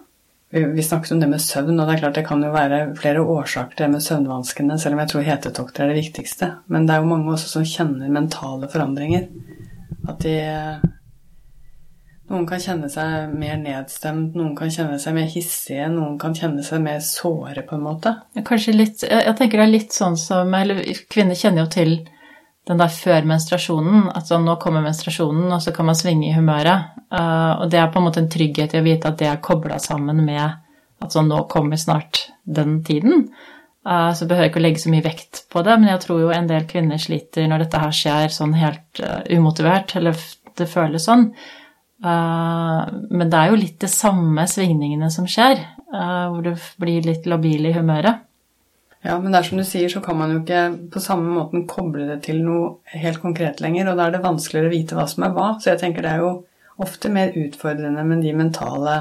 vi, 0.51 0.65
vi, 0.65 0.83
snakket 0.83 1.13
om 1.15 1.21
det 1.23 1.29
med 1.31 1.43
søvn, 1.43 1.77
og 1.79 1.87
det 1.87 1.95
er 1.95 2.01
klart 2.01 2.17
det 2.19 2.25
kan 2.27 2.43
jo 2.43 2.51
være 2.55 2.81
flere 2.99 3.23
årsaker 3.23 3.77
til 3.77 3.87
det 3.87 3.91
med 3.93 4.03
søvnvanskene, 4.03 4.79
selv 4.83 4.97
om 4.97 5.03
jeg 5.05 5.13
tror 5.13 5.27
hetetokter 5.29 5.85
er 5.85 5.93
det 5.93 6.01
viktigste. 6.01 6.49
Men 6.67 6.87
det 6.89 6.97
er 6.97 7.05
jo 7.05 7.11
mange 7.13 7.31
også 7.35 7.53
som 7.53 7.69
kjenner 7.71 8.11
mentale 8.11 8.71
forandringer. 8.71 9.29
At 10.11 10.25
de 10.25 10.35
noen 12.31 12.47
kan 12.47 12.63
kjenne 12.63 12.89
seg 12.91 13.33
mer 13.35 13.59
nedstemt, 13.59 14.37
noen 14.39 14.55
kan 14.59 14.71
kjenne 14.71 15.01
seg 15.03 15.17
mer 15.17 15.27
hissige, 15.33 15.89
noen 15.91 16.17
kan 16.21 16.35
kjenne 16.37 16.63
seg 16.67 16.83
mer 16.85 17.03
såre, 17.05 17.65
på 17.67 17.77
en 17.77 17.85
måte. 17.85 18.15
Kanskje 18.47 18.77
litt 18.77 19.03
Jeg 19.03 19.35
tenker 19.39 19.59
det 19.59 19.67
er 19.67 19.73
litt 19.73 19.97
sånn 19.97 20.17
som 20.21 20.55
Eller 20.55 20.83
kvinner 21.11 21.39
kjenner 21.39 21.65
jo 21.65 21.73
til 21.75 21.95
den 22.71 22.79
der 22.79 22.93
før 22.93 23.27
menstruasjonen. 23.27 24.11
At 24.15 24.31
sånn, 24.31 24.45
nå 24.47 24.57
kommer 24.63 24.85
menstruasjonen, 24.85 25.49
og 25.51 25.63
så 25.65 25.75
kan 25.75 25.89
man 25.89 25.99
svinge 25.99 26.29
i 26.29 26.35
humøret. 26.37 26.97
Uh, 27.11 27.63
og 27.65 27.71
det 27.73 27.81
er 27.81 27.89
på 27.91 27.99
en 27.99 28.07
måte 28.07 28.23
en 28.23 28.31
trygghet 28.31 28.77
i 28.77 28.83
å 28.83 28.87
vite 28.87 29.11
at 29.11 29.19
det 29.19 29.31
er 29.31 29.41
kobla 29.43 29.81
sammen 29.83 30.23
med 30.27 30.45
at 31.01 31.17
sånn, 31.17 31.31
nå 31.33 31.47
kommer 31.51 31.81
snart 31.81 32.29
den 32.45 32.83
tiden. 32.87 33.31
Uh, 33.83 34.13
så 34.15 34.29
behøver 34.29 34.47
jeg 34.47 34.53
ikke 34.53 34.61
å 34.61 34.67
legge 34.67 34.85
så 34.85 34.93
mye 34.93 35.07
vekt 35.07 35.47
på 35.51 35.65
det, 35.67 35.79
men 35.81 35.91
jeg 35.95 36.05
tror 36.05 36.21
jo 36.23 36.35
en 36.37 36.51
del 36.51 36.69
kvinner 36.71 37.01
sliter 37.01 37.49
når 37.51 37.65
dette 37.65 37.81
her 37.81 37.97
skjer 37.97 38.37
sånn 38.37 38.55
helt 38.61 39.03
uh, 39.03 39.25
umotivert, 39.33 39.97
eller 39.99 40.21
det 40.61 40.69
føles 40.71 41.09
sånn. 41.09 41.31
Uh, 42.01 42.89
men 43.13 43.29
det 43.29 43.37
er 43.37 43.51
jo 43.53 43.61
litt 43.61 43.81
de 43.83 43.91
samme 43.93 44.47
svingningene 44.49 45.11
som 45.13 45.27
skjer, 45.29 45.61
uh, 45.93 46.31
hvor 46.33 46.45
du 46.47 46.53
blir 46.81 47.05
litt 47.05 47.29
labil 47.29 47.69
i 47.69 47.75
humøret. 47.77 48.27
Ja, 49.05 49.17
men 49.21 49.33
det 49.33 49.39
er 49.41 49.47
som 49.49 49.61
du 49.61 49.65
sier, 49.65 49.89
så 49.89 50.03
kan 50.05 50.19
man 50.21 50.33
jo 50.35 50.41
ikke 50.43 50.65
på 50.93 51.01
samme 51.01 51.33
måten 51.33 51.65
koble 51.69 52.05
det 52.09 52.19
til 52.27 52.43
noe 52.45 52.99
helt 53.01 53.21
konkret 53.23 53.63
lenger, 53.65 53.89
og 53.89 54.01
da 54.01 54.09
er 54.09 54.17
det 54.17 54.25
vanskeligere 54.25 54.69
å 54.69 54.75
vite 54.75 54.99
hva 54.99 55.07
som 55.09 55.25
er 55.25 55.37
hva. 55.37 55.47
Så 55.61 55.73
jeg 55.73 55.81
tenker 55.81 56.05
det 56.05 56.13
er 56.13 56.25
jo 56.25 56.35
ofte 56.81 57.13
mer 57.13 57.33
utfordrende 57.37 58.05
med 58.09 58.25
de 58.25 58.35
mentale 58.37 58.99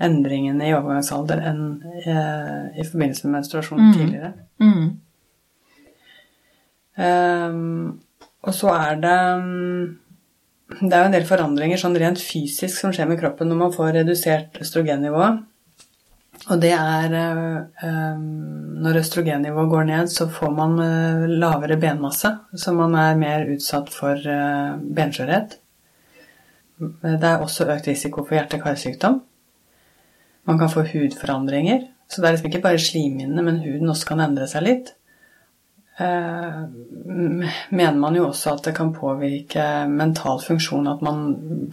endringene 0.00 0.68
i 0.68 0.74
overgangsalder 0.76 1.40
enn 1.50 1.64
uh, 2.08 2.68
i 2.72 2.84
forbindelse 2.84 3.26
med 3.26 3.36
menstruasjon 3.38 3.80
mm. 3.84 3.94
tidligere. 3.96 4.32
Mm. 4.60 4.86
Um, 7.00 8.00
og 8.44 8.56
så 8.56 8.72
er 8.76 9.00
det 9.00 9.18
um, 9.40 9.98
det 10.78 10.92
er 10.94 11.02
jo 11.02 11.08
en 11.10 11.14
del 11.16 11.26
forandringer 11.28 11.80
sånn 11.80 11.96
rent 11.98 12.20
fysisk 12.22 12.76
som 12.78 12.92
skjer 12.94 13.08
med 13.10 13.18
kroppen 13.20 13.50
når 13.50 13.58
man 13.64 13.72
får 13.74 13.94
redusert 14.00 14.60
østrogennivå. 14.62 15.30
Og 16.48 16.60
det 16.62 16.70
er 16.72 17.14
øh, 17.14 18.20
Når 18.80 18.98
østrogennivået 19.02 19.70
går 19.70 19.88
ned, 19.90 20.08
så 20.08 20.28
får 20.28 20.52
man 20.56 20.78
øh, 20.80 21.26
lavere 21.42 21.76
benmasse, 21.76 22.30
så 22.56 22.72
man 22.72 22.94
er 22.94 23.18
mer 23.18 23.44
utsatt 23.52 23.90
for 23.92 24.16
øh, 24.16 24.78
benskjørhet. 24.96 25.58
Det 26.80 27.28
er 27.28 27.42
også 27.44 27.68
økt 27.68 27.90
risiko 27.90 28.24
for 28.24 28.38
hjerte-karsykdom. 28.38 29.20
Man 30.48 30.58
kan 30.58 30.70
få 30.72 30.86
hudforandringer. 30.88 31.82
Så 32.08 32.22
det 32.22 32.28
er 32.28 32.32
liksom 32.32 32.48
ikke 32.50 32.62
bare 32.64 32.78
slimhinnene, 32.78 33.42
men 33.42 33.60
huden 33.62 33.92
også 33.92 34.08
kan 34.08 34.22
endre 34.24 34.48
seg 34.50 34.64
litt. 34.64 34.94
Eh, 36.00 36.60
mener 37.68 37.96
man 38.00 38.14
jo 38.16 38.30
også 38.30 38.54
at 38.54 38.68
det 38.68 38.72
kan 38.76 38.92
påvirke 38.96 39.64
mental 39.90 40.40
funksjon, 40.40 40.88
at 40.88 41.02
man 41.04 41.24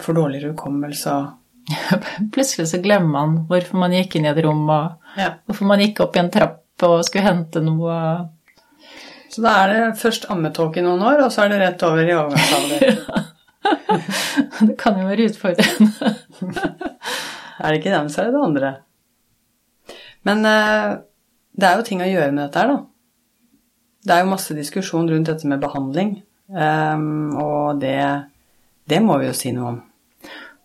får 0.03 0.17
dårligere 0.17 0.51
hukommelse 0.51 1.13
og 1.15 1.35
Plutselig 2.33 2.69
så 2.71 2.79
glemmer 2.79 3.11
man 3.11 3.33
hvorfor 3.49 3.79
man 3.81 3.91
gikk 3.95 4.15
inn 4.15 4.27
i 4.27 4.31
et 4.31 4.39
rom, 4.45 4.61
og 4.71 5.19
ja. 5.19 5.33
hvorfor 5.43 5.67
man 5.67 5.83
gikk 5.83 5.99
opp 6.05 6.15
i 6.15 6.21
en 6.21 6.31
trapp 6.31 6.85
og 6.87 7.01
skulle 7.03 7.25
hente 7.25 7.59
noe. 7.63 7.95
Så 9.27 9.43
da 9.43 9.55
er 9.63 9.73
det 9.73 9.99
først 9.99 10.29
ammetåke 10.31 10.79
i 10.79 10.85
noen 10.85 11.03
år, 11.03 11.25
og 11.25 11.33
så 11.33 11.43
er 11.43 11.51
det 11.51 11.59
rett 11.63 11.83
over 11.83 12.07
i 12.07 12.15
overgangsalder. 12.15 13.25
det 14.69 14.77
kan 14.79 15.01
jo 15.01 15.09
være 15.09 15.27
utfordrende. 15.27 16.13
er 17.59 17.67
det 17.67 17.81
ikke 17.81 17.95
den, 17.97 18.11
så 18.13 18.23
er 18.23 18.29
det 18.29 18.37
det 18.37 18.45
andre. 18.47 18.71
Men 20.27 20.47
uh, 20.47 20.99
det 21.51 21.67
er 21.67 21.81
jo 21.81 21.87
ting 21.89 22.03
å 22.05 22.11
gjøre 22.11 22.31
med 22.31 22.45
dette 22.45 22.63
her, 22.63 22.77
da. 22.77 22.96
Det 24.07 24.15
er 24.15 24.23
jo 24.23 24.31
masse 24.31 24.55
diskusjon 24.55 25.09
rundt 25.11 25.27
dette 25.27 25.49
med 25.49 25.59
behandling, 25.59 26.21
um, 26.47 27.35
og 27.43 27.81
det, 27.81 27.99
det, 28.87 29.01
må 29.03 29.17
vi 29.19 29.27
jo 29.27 29.35
si 29.35 29.51
noe 29.55 29.73
om. 29.73 29.81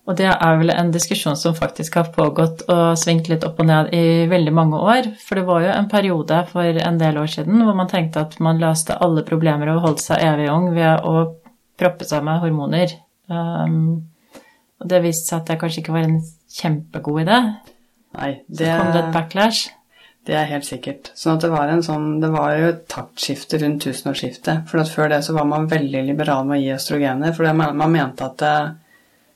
Og 0.06 0.16
det 0.18 0.26
er 0.30 0.56
vel 0.58 0.72
en 0.74 0.90
diskusjon 0.94 1.36
som 1.38 1.54
faktisk 1.54 1.94
har 1.98 2.10
pågått 2.14 2.64
og 2.70 2.98
svingt 2.98 3.28
litt 3.30 3.44
opp 3.46 3.60
og 3.62 3.68
ned 3.68 3.92
i 3.94 4.26
veldig 4.30 4.54
mange 4.54 4.78
år. 4.78 5.12
For 5.22 5.38
det 5.38 5.44
var 5.46 5.62
jo 5.62 5.74
en 5.74 5.90
periode 5.90 6.40
for 6.50 6.80
en 6.86 6.98
del 6.98 7.20
år 7.22 7.30
siden 7.30 7.62
hvor 7.62 7.76
man 7.78 7.90
tenkte 7.90 8.24
at 8.24 8.34
man 8.42 8.58
løste 8.62 8.98
alle 8.98 9.22
problemer 9.26 9.70
og 9.70 9.84
holdt 9.86 10.02
seg 10.02 10.24
evig 10.26 10.48
ung 10.50 10.72
ved 10.74 11.06
å 11.06 11.28
proppe 11.78 12.06
seg 12.08 12.26
med 12.26 12.42
hormoner. 12.42 12.96
Um, 13.30 14.08
og 14.82 14.90
det 14.90 15.04
viste 15.04 15.30
seg 15.30 15.38
at 15.38 15.52
det 15.52 15.60
kanskje 15.62 15.84
ikke 15.84 15.94
var 15.94 16.08
en 16.08 16.18
kjempegod 16.50 17.22
idé. 17.22 17.38
Nei, 18.18 18.32
Så 18.50 18.74
kom 18.74 18.90
det 18.90 19.04
et 19.04 19.14
backlash. 19.14 19.70
Det 20.26 20.36
er 20.38 20.50
helt 20.52 20.66
sikkert. 20.66 21.10
Sånn 21.18 21.34
at 21.34 21.42
det 21.42 21.50
var 21.50 21.70
en 21.70 21.82
sånn 21.82 22.20
Det 22.22 22.28
var 22.30 22.52
jo 22.54 22.68
et 22.70 22.84
taktskifte 22.90 23.58
rundt 23.58 23.82
tusenårsskiftet. 23.82 24.68
For 24.70 24.82
at 24.82 24.92
før 24.92 25.10
det 25.10 25.22
så 25.26 25.34
var 25.34 25.48
man 25.50 25.66
veldig 25.70 26.04
liberal 26.12 26.46
med 26.46 26.60
å 26.60 26.62
gi 26.62 26.70
østrogener. 26.76 27.34
For 27.34 27.48
det, 27.48 27.54
man, 27.58 27.74
man 27.80 27.90
mente 27.90 28.28
at 28.28 28.44
eh, 28.46 28.70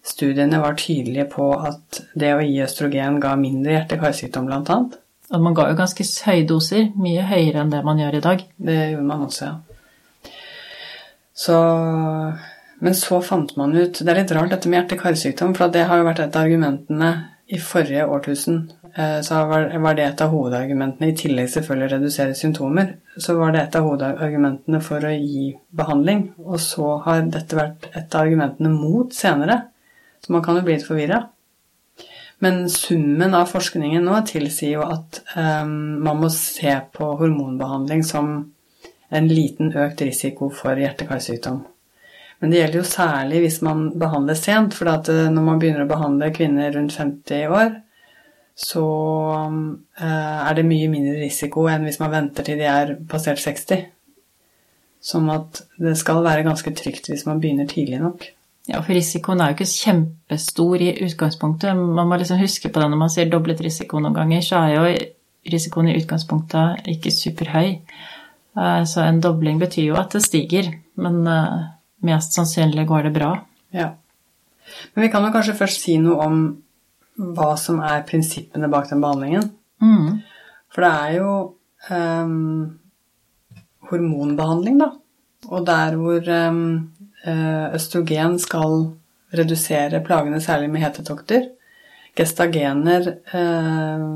studiene 0.06 0.62
var 0.62 0.78
tydelige 0.78 1.26
på 1.32 1.48
at 1.58 2.02
det 2.14 2.30
å 2.36 2.44
gi 2.44 2.62
østrogen 2.62 3.18
ga 3.22 3.34
mindre 3.40 3.74
hjerte-karsykdom, 3.80 4.46
blant 4.46 4.70
annet. 4.70 4.98
Og 5.34 5.42
man 5.42 5.56
ga 5.58 5.66
jo 5.72 5.78
ganske 5.80 6.06
høye 6.28 6.46
doser, 6.46 6.92
mye 6.94 7.24
høyere 7.26 7.64
enn 7.64 7.72
det 7.74 7.82
man 7.86 7.98
gjør 7.98 8.20
i 8.20 8.24
dag. 8.28 8.44
Det 8.68 8.76
gjorde 8.92 9.08
man 9.08 9.26
også, 9.26 9.48
ja. 9.50 9.56
Så 11.36 11.56
Men 12.80 12.94
så 12.96 13.18
fant 13.20 13.50
man 13.56 13.74
ut 13.76 13.98
Det 14.00 14.08
er 14.08 14.18
litt 14.22 14.32
rart 14.32 14.52
dette 14.52 14.68
med 14.68 14.78
hjerte-karsykdom, 14.78 15.54
for 15.56 15.66
at 15.66 15.74
det 15.74 15.84
har 15.88 15.98
jo 15.98 16.06
vært 16.06 16.22
et 16.22 16.36
av 16.36 16.46
argumentene 16.46 17.10
i 17.48 17.58
forrige 17.62 18.06
årtusen. 18.06 18.66
Eh, 18.96 19.20
Så 19.22 19.42
var 19.46 19.94
det 19.94 20.04
et 20.04 20.24
av 20.24 20.32
hovedargumentene, 20.32 21.12
i 21.12 21.16
tillegg 21.16 21.52
selvfølgelig 21.52 21.92
redusere 21.92 22.34
symptomer, 22.38 22.96
så 23.18 23.36
var 23.38 23.54
det 23.54 23.62
et 23.62 23.78
av 23.78 23.86
hovedargumentene 23.86 24.82
for 24.84 25.04
å 25.04 25.14
gi 25.14 25.52
behandling. 25.76 26.26
Og 26.44 26.60
så 26.64 26.96
har 27.06 27.24
dette 27.30 27.58
vært 27.58 27.88
et 27.92 28.14
av 28.14 28.24
argumentene 28.24 28.72
mot 28.72 29.14
senere. 29.14 29.62
Så 30.24 30.32
man 30.34 30.42
kan 30.44 30.58
jo 30.58 30.66
bli 30.66 30.76
litt 30.76 30.88
forvirra. 30.88 31.22
Men 32.44 32.66
summen 32.68 33.32
av 33.34 33.48
forskningen 33.48 34.04
nå 34.04 34.18
tilsier 34.28 34.74
jo 34.74 34.82
at 34.84 35.22
um, 35.38 36.02
man 36.04 36.20
må 36.20 36.28
se 36.32 36.74
på 36.92 37.14
hormonbehandling 37.20 38.04
som 38.04 38.34
en 39.08 39.28
liten 39.30 39.72
økt 39.72 40.02
risiko 40.04 40.50
for 40.52 40.76
hjerte-karsykdom. 40.76 41.62
Men 42.42 42.52
det 42.52 42.60
gjelder 42.60 42.80
jo 42.82 42.88
særlig 42.88 43.42
hvis 43.44 43.60
man 43.64 43.86
behandler 43.96 44.36
sent, 44.36 44.76
for 44.76 44.90
eh, 44.92 45.28
når 45.32 45.46
man 45.46 45.60
begynner 45.62 45.86
å 45.86 45.90
behandle 45.90 46.32
kvinner 46.36 46.74
rundt 46.74 46.96
50 46.98 47.54
år, 47.56 47.70
så 48.56 48.82
eh, 50.00 50.38
er 50.48 50.56
det 50.56 50.64
mye 50.64 50.88
mindre 50.88 51.18
risiko 51.20 51.66
enn 51.68 51.84
hvis 51.84 52.00
man 52.00 52.14
venter 52.14 52.46
til 52.46 52.56
de 52.60 52.64
er 52.70 52.94
passert 53.10 53.42
60. 53.42 53.84
Sånn 55.06 55.28
at 55.30 55.60
det 55.78 55.92
skal 56.00 56.22
være 56.24 56.46
ganske 56.46 56.72
trygt 56.74 57.10
hvis 57.12 57.26
man 57.28 57.42
begynner 57.42 57.68
tidlig 57.70 58.00
nok. 58.00 58.24
Ja, 58.66 58.80
for 58.80 58.96
risikoen 58.96 59.42
er 59.44 59.52
jo 59.52 59.58
ikke 59.60 59.68
kjempestor 59.70 60.82
i 60.82 60.88
utgangspunktet. 61.06 61.76
Man 61.76 62.08
må 62.10 62.18
liksom 62.18 62.40
huske 62.40 62.72
på 62.72 62.82
det 62.82 62.88
når 62.90 63.02
man 63.04 63.12
sier 63.12 63.28
doblet 63.30 63.60
risiko 63.62 64.00
noen 64.02 64.16
ganger, 64.16 64.42
så 64.42 64.64
er 64.64 64.72
jo 64.74 64.96
risikoen 65.52 65.92
i 65.92 65.98
utgangspunktet 66.00 66.88
ikke 66.96 67.12
superhøy. 67.14 67.76
Eh, 68.56 68.82
Så 68.88 69.04
en 69.04 69.20
dobling 69.20 69.60
betyr 69.62 69.92
jo 69.92 70.00
at 70.00 70.16
det 70.16 70.24
stiger, 70.24 70.72
men 70.96 71.22
eh, 71.28 71.68
mest 72.08 72.34
sannsynlig 72.34 72.88
går 72.88 73.06
det 73.06 73.14
bra. 73.20 73.34
Ja. 73.76 73.92
Men 74.94 75.04
vi 75.04 75.12
kan 75.12 75.22
jo 75.22 75.34
kanskje 75.36 75.60
først 75.60 75.84
si 75.84 76.00
noe 76.02 76.24
om 76.24 76.40
hva 77.16 77.54
som 77.60 77.80
er 77.84 78.04
prinsippene 78.08 78.68
bak 78.72 78.90
den 78.90 79.02
behandlingen. 79.04 79.50
Mm. 79.82 80.20
For 80.72 80.84
det 80.84 80.92
er 80.92 81.16
jo 81.16 81.32
um, 81.90 82.78
hormonbehandling, 83.90 84.78
da. 84.82 84.92
Og 85.46 85.66
der 85.66 85.96
hvor 86.00 86.30
eh, 86.32 87.74
østrogen 87.76 88.38
skal 88.42 88.80
redusere 89.36 90.02
plagene, 90.04 90.40
særlig 90.40 90.70
med 90.72 90.82
hetetokter. 90.82 91.50
Gestagener 92.16 93.12
eh, 93.36 94.06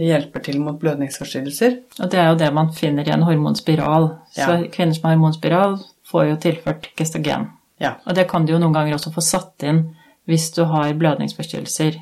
hjelper 0.00 0.44
til 0.46 0.60
mot 0.62 0.78
blødningsforstyrrelser. 0.80 1.76
Og 2.00 2.12
det 2.12 2.20
er 2.20 2.30
jo 2.30 2.38
det 2.40 2.52
man 2.54 2.72
finner 2.72 3.08
i 3.08 3.12
en 3.12 3.26
hormonspiral. 3.26 4.08
Så 4.32 4.62
kvinner 4.72 4.96
som 4.96 5.10
har 5.10 5.18
hormonspiral, 5.18 5.76
får 6.08 6.30
jo 6.30 6.38
tilført 6.46 6.88
gestagen. 6.96 7.50
Ja. 7.82 7.96
Og 8.06 8.16
det 8.16 8.28
kan 8.30 8.46
du 8.46 8.54
jo 8.54 8.62
noen 8.62 8.74
ganger 8.74 8.96
også 8.96 9.12
få 9.12 9.24
satt 9.24 9.66
inn 9.66 9.84
hvis 10.30 10.52
du 10.54 10.62
har 10.70 10.94
blødningsforstyrrelser 10.94 11.98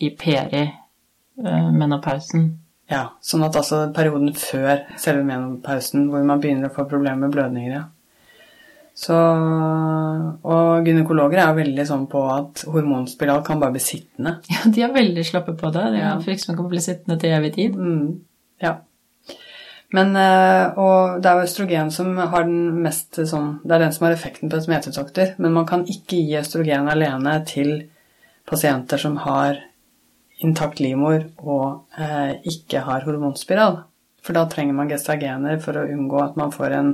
i 0.00 0.10
peri-menopausen. 0.16 2.50
ja. 2.90 3.04
Sånn 3.22 3.44
at 3.46 3.56
altså 3.56 3.92
perioden 3.94 4.32
før 4.34 4.78
selve 4.98 5.22
menopausen, 5.28 6.08
hvor 6.10 6.24
man 6.26 6.40
begynner 6.42 6.68
å 6.70 6.74
få 6.74 6.84
problemer 6.90 7.16
med 7.26 7.32
blødninger, 7.36 7.72
ja. 7.78 7.84
Så, 9.00 9.14
og 9.16 10.84
gynekologer 10.84 11.38
er 11.40 11.54
veldig 11.56 11.84
sånn 11.88 12.02
på 12.10 12.20
at 12.34 12.64
hormonspiral 12.68 13.40
kan 13.46 13.60
bare 13.62 13.72
bli 13.76 13.82
sittende. 13.84 14.32
Ja, 14.52 14.58
de 14.74 14.82
er 14.84 14.92
veldig 14.92 15.24
slappe 15.24 15.52
på 15.56 15.70
det. 15.72 15.84
De 15.94 15.98
Ja. 16.02 16.10
har 16.16 16.22
frykt 16.24 16.42
som 16.44 16.56
kan 16.58 16.68
bli 16.68 16.80
sittende 16.84 17.16
til 17.22 17.30
evig 17.32 17.52
tid. 17.54 17.76
Mm, 17.78 18.18
ja. 18.60 18.74
Men, 19.96 20.12
eh, 20.16 20.66
og 20.78 21.22
det 21.22 21.28
er 21.30 21.34
jo 21.40 21.46
østrogen 21.48 21.90
som 21.94 22.12
har 22.18 22.42
den 22.46 22.82
mest 22.82 23.14
sånn 23.26 23.56
Det 23.64 23.72
er 23.74 23.78
den 23.86 23.92
som 23.92 24.04
har 24.06 24.12
effekten 24.14 24.50
på 24.50 24.56
et 24.60 24.64
smetetokter. 24.68 25.32
Men 25.38 25.52
man 25.56 25.66
kan 25.66 25.84
ikke 25.86 26.16
gi 26.20 26.36
østrogen 26.38 26.88
alene 26.92 27.40
til 27.46 27.82
pasienter 28.46 28.98
som 28.98 29.16
har 29.24 29.56
intakt 30.44 30.80
livmor 30.80 31.24
og 31.44 32.00
eh, 32.00 32.40
ikke 32.48 32.84
har 32.86 33.06
hormonspiral. 33.06 33.82
For 34.24 34.36
da 34.36 34.44
trenger 34.50 34.76
man 34.76 34.90
gestagener 34.90 35.60
for 35.64 35.78
å 35.80 35.86
unngå 35.88 36.20
at 36.22 36.36
man 36.40 36.52
får 36.54 36.76
en 36.76 36.90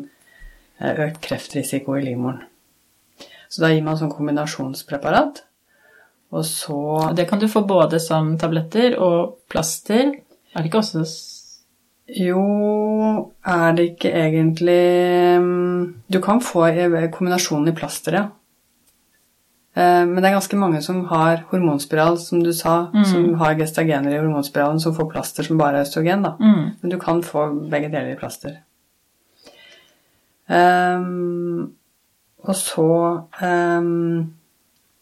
eh, 0.80 0.92
økt 1.06 1.20
kreftrisiko 1.26 1.96
i 1.98 2.04
livmoren. 2.06 2.44
Så 3.48 3.62
da 3.62 3.70
gir 3.72 3.84
man 3.86 3.98
sånn 3.98 4.12
kombinasjonspreparat. 4.12 5.44
Og 6.34 6.42
så 6.46 6.80
det 7.16 7.28
kan 7.30 7.40
du 7.40 7.46
få 7.50 7.62
både 7.66 8.00
som 8.02 8.34
tabletter 8.38 8.98
og 8.98 9.38
plaster. 9.50 10.10
Er 10.52 10.62
det 10.62 10.70
ikke 10.70 10.82
også 10.82 11.06
Jo, 12.06 12.42
er 13.42 13.72
det 13.74 13.84
ikke 13.92 14.12
egentlig 14.14 15.38
mm, 15.42 16.02
Du 16.06 16.20
kan 16.22 16.38
få 16.40 16.68
kombinasjonen 17.14 17.72
i 17.72 17.74
plaster, 17.74 18.14
ja. 18.14 18.24
Eh, 18.24 18.45
Men 19.76 20.16
det 20.16 20.30
er 20.30 20.38
ganske 20.38 20.56
mange 20.56 20.78
som 20.80 21.02
har 21.10 21.42
hormonspiral, 21.50 22.14
som 22.16 22.40
du 22.40 22.48
sa, 22.56 22.86
som 23.04 23.34
har 23.42 23.58
gestagener 23.58 24.14
i 24.14 24.20
hormonspiralen, 24.22 24.80
som 24.80 24.94
får 24.96 25.10
plaster 25.12 25.44
som 25.44 25.58
bare 25.60 25.82
er 25.82 25.84
østrogen, 25.84 26.22
da. 26.24 26.30
mm. 26.40 26.62
Men 26.80 26.94
du 26.94 26.96
kan 27.02 27.20
få 27.20 27.50
begge 27.68 27.90
deler 27.92 28.14
i 28.14 28.16
plaster. 28.16 28.54
Um, 30.48 31.72
og 32.38 32.54
så 32.54 33.20
um, 33.42 34.34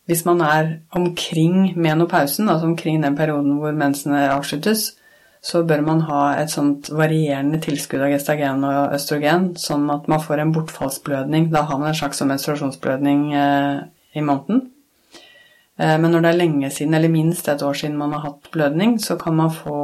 Hvis 0.06 0.24
man 0.24 0.40
er 0.40 0.68
omkring 0.90 1.78
menopausen, 1.78 2.48
altså 2.48 2.66
omkring 2.66 3.02
den 3.02 3.16
perioden 3.16 3.52
hvor 3.58 3.72
mensene 3.72 4.30
avsluttes, 4.30 4.96
så 5.42 5.62
bør 5.62 5.80
man 5.80 6.00
ha 6.00 6.42
et 6.42 6.50
sånt 6.50 6.90
varierende 6.92 7.60
tilskudd 7.60 8.00
av 8.04 8.12
gestagen 8.12 8.64
og 8.64 8.94
østrogen, 8.96 9.50
sånn 9.60 9.86
at 9.92 10.08
man 10.08 10.20
får 10.20 10.40
en 10.40 10.52
bortfallsblødning. 10.52 11.50
Da 11.52 11.62
har 11.68 11.80
man 11.80 11.90
en 11.92 11.98
slags 11.98 12.20
sånn 12.20 12.30
menstruasjonsblødning 12.32 13.26
eh, 13.32 13.80
i 14.14 14.22
måneden. 14.22 14.70
Eh, 15.76 15.96
men 15.98 16.10
når 16.10 16.22
det 16.22 16.30
er 16.30 16.38
lenge 16.38 16.70
siden, 16.70 16.94
eller 16.94 17.10
minst 17.10 17.48
et 17.48 17.62
år 17.62 17.74
siden 17.78 17.98
man 17.98 18.14
har 18.14 18.26
hatt 18.28 18.50
blødning, 18.54 18.98
så 19.02 19.16
kan 19.18 19.36
man 19.36 19.50
få 19.52 19.78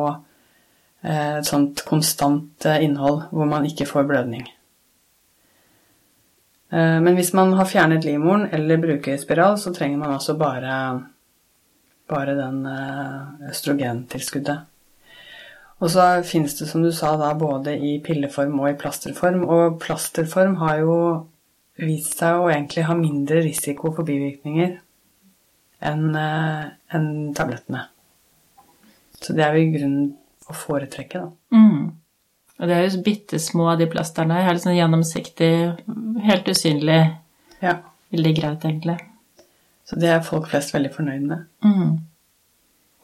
eh, 1.02 1.38
et 1.40 1.46
sånt 1.46 1.82
konstant 1.86 2.66
eh, 2.66 2.84
innhold 2.84 3.26
hvor 3.30 3.50
man 3.50 3.66
ikke 3.66 3.88
får 3.90 4.08
blødning. 4.08 4.48
Men 6.70 7.16
hvis 7.18 7.32
man 7.34 7.56
har 7.58 7.66
fjernet 7.66 8.04
livmoren 8.06 8.44
eller 8.54 8.78
bruker 8.78 9.16
spiral, 9.18 9.56
så 9.58 9.72
trenger 9.74 9.98
man 9.98 10.12
altså 10.14 10.36
bare, 10.38 10.74
bare 12.06 12.36
den 12.38 12.60
østrogentilskuddet. 13.50 14.60
Og 15.80 15.90
så 15.90 16.04
finnes 16.22 16.54
det, 16.54 16.68
som 16.70 16.84
du 16.84 16.92
sa, 16.94 17.16
da 17.18 17.32
både 17.34 17.74
i 17.74 17.96
pilleform 18.04 18.60
og 18.60 18.70
i 18.70 18.76
plasterform. 18.78 19.42
Og 19.50 19.80
plasterform 19.82 20.54
har 20.62 20.76
jo 20.84 20.94
vist 21.86 22.18
seg 22.20 22.40
å 22.40 22.50
egentlig 22.50 22.86
ha 22.88 22.96
mindre 22.98 23.42
risiko 23.44 23.92
for 23.96 24.08
bivirkninger 24.08 24.76
enn 25.90 26.16
en 26.16 27.06
tablettene. 27.36 27.86
Så 29.20 29.36
det 29.36 29.44
er 29.44 29.56
jo 29.56 29.64
i 29.64 29.72
grunnen 29.74 30.10
å 30.50 30.56
foretrekke, 30.56 31.22
da. 31.22 31.56
Mm. 31.56 31.90
Og 32.60 32.68
det 32.68 32.76
er 32.76 32.84
jo 32.84 33.02
bitte 33.04 33.40
små, 33.40 33.70
de 33.80 33.88
plasterne. 33.88 34.42
Helt 34.44 34.60
sånn 34.64 34.76
gjennomsiktig, 34.76 35.52
helt 36.26 36.50
usynlig. 36.52 37.00
Ja. 37.64 37.78
Veldig 38.12 38.32
greit, 38.36 38.66
egentlig. 38.68 38.98
Så 39.88 39.96
det 40.00 40.10
er 40.12 40.24
folk 40.26 40.50
flest 40.50 40.74
veldig 40.74 40.90
fornøyd 40.92 41.24
med. 41.30 41.46
Mm. 41.64 41.94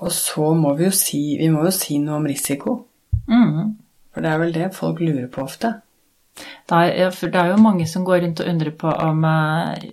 Og 0.04 0.12
så 0.12 0.50
må 0.54 0.75
vi 0.76 0.88
jo 0.88 0.92
si, 0.95 1.23
vi 1.40 1.49
må 1.52 1.64
jo 1.64 1.73
si 1.75 1.97
noe 2.02 2.21
om 2.21 2.28
risiko. 2.28 2.76
Mm. 3.30 3.76
For 4.12 4.25
det 4.25 4.33
er 4.33 4.42
vel 4.42 4.54
det 4.54 4.68
folk 4.76 5.00
lurer 5.00 5.30
på 5.33 5.45
ofte. 5.47 5.73
Er, 6.71 6.88
ja, 6.99 7.12
for 7.14 7.33
det 7.33 7.40
er 7.40 7.55
jo 7.55 7.62
mange 7.62 7.87
som 7.88 8.05
går 8.05 8.25
rundt 8.25 8.43
og 8.43 8.50
undrer 8.50 8.75
på 8.76 8.90
om 8.90 9.23
eh, 9.25 9.87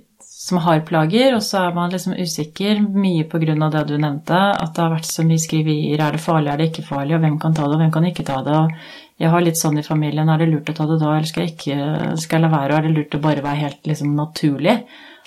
som 0.43 0.59
har 0.65 0.81
plager, 0.83 1.37
og 1.37 1.43
så 1.45 1.61
er 1.61 1.75
man 1.75 1.93
liksom 1.93 2.17
usikker, 2.19 2.81
mye 2.83 3.23
av 3.29 3.71
det 3.71 3.83
du 3.87 3.95
nevnte, 3.95 4.35
at 4.35 4.73
det 4.75 4.81
har 4.83 4.91
vært 4.91 5.07
så 5.07 5.23
mye 5.23 5.39
skriverier, 5.39 6.01
er 6.03 6.17
det 6.17 6.19
farlig, 6.19 6.51
er 6.51 6.59
det 6.59 6.67
ikke 6.71 6.83
farlig, 6.89 7.15
og 7.15 7.23
hvem 7.23 7.37
kan 7.39 7.55
ta 7.55 7.63
det, 7.63 7.77
og 7.77 7.79
hvem 7.79 7.93
kan 7.95 8.09
ikke 8.09 8.25
ta 8.27 8.41
det, 8.43 8.57
og 8.57 9.23
jeg 9.23 9.31
har 9.31 9.45
litt 9.45 9.61
sånn 9.61 9.79
i 9.79 9.85
familien, 9.87 10.27
er 10.27 10.41
det 10.41 10.49
lurt 10.51 10.73
å 10.73 10.75
ta 10.75 10.89
det 10.89 10.99
da, 10.99 11.13
eller 11.15 11.29
skal 11.29 11.45
jeg 11.45 11.53
ikke, 11.53 11.77
skal 12.19 12.39
jeg 12.39 12.43
la 12.43 12.51
være, 12.57 12.73
og 12.73 12.79
er 12.79 12.87
det 12.89 12.93
lurt 12.97 13.15
å 13.15 13.23
bare 13.23 13.45
være 13.45 13.61
helt 13.61 13.87
liksom 13.87 14.11
naturlig? 14.19 14.75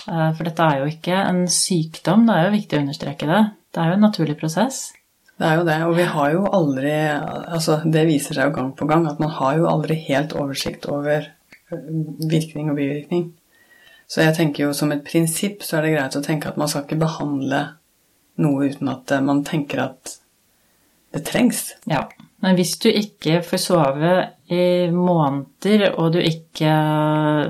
Eh, 0.04 0.30
for 0.36 0.44
dette 0.44 0.68
er 0.68 0.82
jo 0.82 0.90
ikke 0.92 1.22
en 1.22 1.42
sykdom, 1.48 2.28
det 2.28 2.36
er 2.36 2.48
jo 2.48 2.54
viktig 2.58 2.76
å 2.76 2.84
understreke 2.84 3.30
det. 3.30 3.42
Det 3.72 3.82
er 3.82 3.92
jo 3.92 3.96
en 3.96 4.06
naturlig 4.10 4.36
prosess. 4.42 4.82
Det 5.36 5.44
er 5.44 5.58
jo 5.58 5.64
det, 5.68 5.78
og 5.84 5.96
vi 5.98 6.04
har 6.08 6.30
jo 6.32 6.44
aldri 6.56 6.92
Altså, 6.96 7.80
det 7.84 8.06
viser 8.08 8.38
seg 8.38 8.48
jo 8.48 8.54
gang 8.56 8.70
på 8.76 8.88
gang 8.88 9.04
at 9.08 9.18
man 9.20 9.34
har 9.36 9.58
jo 9.58 9.66
aldri 9.68 9.98
helt 10.06 10.32
oversikt 10.36 10.88
over 10.88 11.28
virkning 12.30 12.70
og 12.70 12.78
bivirkning. 12.78 13.32
Så 14.06 14.22
jeg 14.22 14.36
tenker 14.36 14.66
jo 14.66 14.76
som 14.76 14.92
et 14.94 15.02
prinsipp 15.04 15.64
så 15.66 15.78
er 15.78 15.86
det 15.86 15.96
greit 15.96 16.16
å 16.18 16.22
tenke 16.24 16.48
at 16.48 16.60
man 16.60 16.70
skal 16.70 16.86
ikke 16.86 17.00
behandle 17.00 17.64
noe 18.42 18.68
uten 18.70 18.92
at 18.92 19.12
eh, 19.12 19.24
man 19.24 19.42
tenker 19.46 19.82
at 19.82 20.14
det 21.14 21.24
trengs. 21.26 21.72
Ja, 21.90 22.04
men 22.44 22.56
hvis 22.58 22.76
du 22.82 22.88
ikke 22.90 23.40
får 23.44 23.62
sove 23.62 24.14
i 24.52 24.86
måneder, 24.94 25.88
og 25.98 26.12
du 26.14 26.20
ikke 26.22 26.70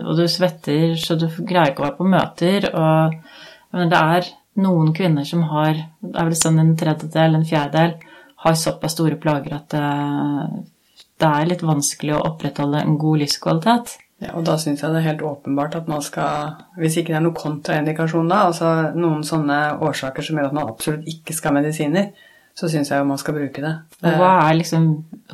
Og 0.07 0.17
du 0.17 0.25
svetter 0.31 0.95
så 0.97 1.19
du 1.21 1.27
greier 1.29 1.75
ikke 1.75 1.83
å 1.83 1.89
være 1.91 1.99
på 1.99 2.09
møter, 2.09 2.69
og 2.73 3.19
men 3.77 3.91
det 3.93 3.99
er 3.99 4.29
noen 4.61 4.93
kvinner 4.97 5.27
som 5.29 5.43
har 5.51 5.75
Det 6.01 6.15
er 6.15 6.29
vel 6.29 6.39
sånn 6.39 6.59
en 6.63 6.75
tredjedel, 6.79 7.37
en 7.37 7.47
fjerdedel, 7.49 7.95
har 8.45 8.59
såpass 8.59 8.95
store 8.97 9.19
plager 9.21 9.57
at 9.57 9.73
det, 9.73 9.85
det 11.21 11.29
er 11.29 11.49
litt 11.51 11.65
vanskelig 11.67 12.15
å 12.17 12.25
opprettholde 12.31 12.83
en 12.85 12.99
god 13.01 13.23
livskvalitet. 13.25 13.97
Ja, 14.23 14.33
og 14.33 14.47
da 14.49 14.55
syns 14.61 14.81
jeg 14.81 14.95
det 14.95 15.03
er 15.03 15.11
helt 15.11 15.25
åpenbart 15.29 15.75
at 15.77 15.89
man 15.93 16.01
skal 16.01 16.55
Hvis 16.81 16.95
ikke 16.97 17.13
det 17.13 17.19
er 17.19 17.25
noen 17.27 17.37
kontraindikasjon 17.37 18.31
da, 18.33 18.47
altså 18.49 18.71
noen 18.97 19.21
sånne 19.29 19.59
årsaker 19.85 20.25
som 20.25 20.39
gjør 20.39 20.49
at 20.49 20.57
man 20.57 20.71
absolutt 20.71 21.11
ikke 21.11 21.37
skal 21.37 21.53
ha 21.53 21.59
medisiner, 21.59 22.09
så 22.57 22.71
syns 22.73 22.89
jeg 22.89 23.03
jo 23.03 23.09
man 23.09 23.21
skal 23.21 23.37
bruke 23.37 23.61
det. 23.61 23.73
Og 24.01 24.15
hva 24.17 24.31
er 24.47 24.57
liksom 24.57 24.87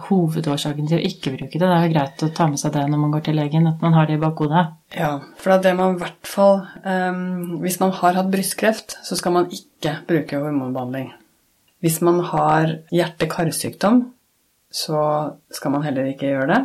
hovedårsaken 0.08 0.88
til 0.90 0.98
å 0.98 1.06
ikke 1.06 1.34
bruke 1.36 1.54
det? 1.54 1.62
Det 1.62 1.76
er 1.76 1.84
jo 1.86 1.92
greit 1.92 2.24
å 2.26 2.30
ta 2.34 2.48
med 2.50 2.58
seg 2.58 2.74
det 2.74 2.82
når 2.90 3.02
man 3.04 3.12
går 3.14 3.24
til 3.28 3.36
legen, 3.38 3.68
at 3.70 3.84
man 3.84 3.94
har 3.94 4.08
det 4.08 4.16
i 4.18 4.22
bakhodet. 4.22 4.64
Ja, 4.96 5.12
for 5.38 5.62
det 5.62 5.74
man 5.78 5.94
i 5.94 6.00
hvert 6.02 6.28
fall 6.28 6.64
um, 6.82 7.60
Hvis 7.62 7.78
man 7.80 7.94
har 7.96 8.18
hatt 8.18 8.32
brystkreft, 8.32 8.96
så 9.06 9.18
skal 9.18 9.36
man 9.36 9.46
ikke 9.54 9.94
bruke 10.08 10.40
hormonbehandling. 10.42 11.12
Hvis 11.82 12.00
man 12.02 12.18
har 12.26 12.76
hjerte-karsykdom, 12.94 14.02
så 14.72 15.02
skal 15.54 15.74
man 15.74 15.86
heller 15.86 16.10
ikke 16.10 16.30
gjøre 16.30 16.50
det. 16.50 16.60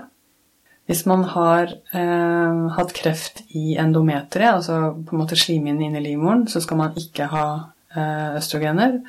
Hvis 0.87 1.03
man 1.09 1.25
har 1.27 1.73
eh, 1.99 2.59
hatt 2.77 2.93
kreft 2.95 3.41
i 3.51 3.75
endometeret, 3.81 4.53
altså 4.53 4.93
på 4.95 5.15
en 5.15 5.19
måte 5.19 5.35
slimhinnen 5.35 5.89
inni 5.89 6.03
livmoren, 6.05 6.45
så 6.47 6.61
skal 6.63 6.79
man 6.79 6.95
ikke 7.01 7.27
ha 7.33 7.47
eh, 7.91 8.37
østrogener. 8.39 9.01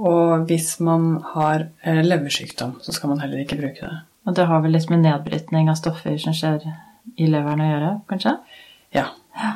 Og 0.00 0.46
hvis 0.48 0.78
man 0.80 1.18
har 1.34 1.66
eh, 1.84 2.00
leversykdom, 2.04 2.78
så 2.84 2.94
skal 2.96 3.12
man 3.12 3.20
heller 3.20 3.42
ikke 3.42 3.58
bruke 3.60 3.84
det. 3.84 3.98
Og 4.28 4.36
det 4.36 4.46
har 4.48 4.62
vel 4.64 4.72
litt 4.76 4.88
med 4.92 5.02
nedbrytning 5.04 5.68
av 5.72 5.76
stoffer 5.80 6.16
som 6.20 6.36
skjer 6.36 6.64
i 7.20 7.28
leveren 7.28 7.64
å 7.64 7.68
gjøre, 7.68 7.90
kanskje? 8.08 8.36
Ja. 8.96 9.06
ja. 9.36 9.52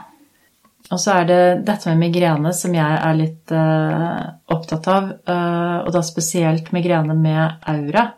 Og 0.93 1.01
så 1.01 1.15
er 1.19 1.29
det 1.29 1.41
dette 1.69 1.93
med 1.93 2.09
migrene 2.09 2.53
som 2.57 2.75
jeg 2.77 2.99
er 3.09 3.17
litt 3.17 3.55
uh, 3.57 4.21
opptatt 4.53 4.89
av, 4.93 5.11
uh, 5.29 5.79
og 5.85 5.91
da 5.95 6.05
spesielt 6.05 6.73
migrene 6.77 7.17
med 7.17 7.65
aura. 7.71 8.11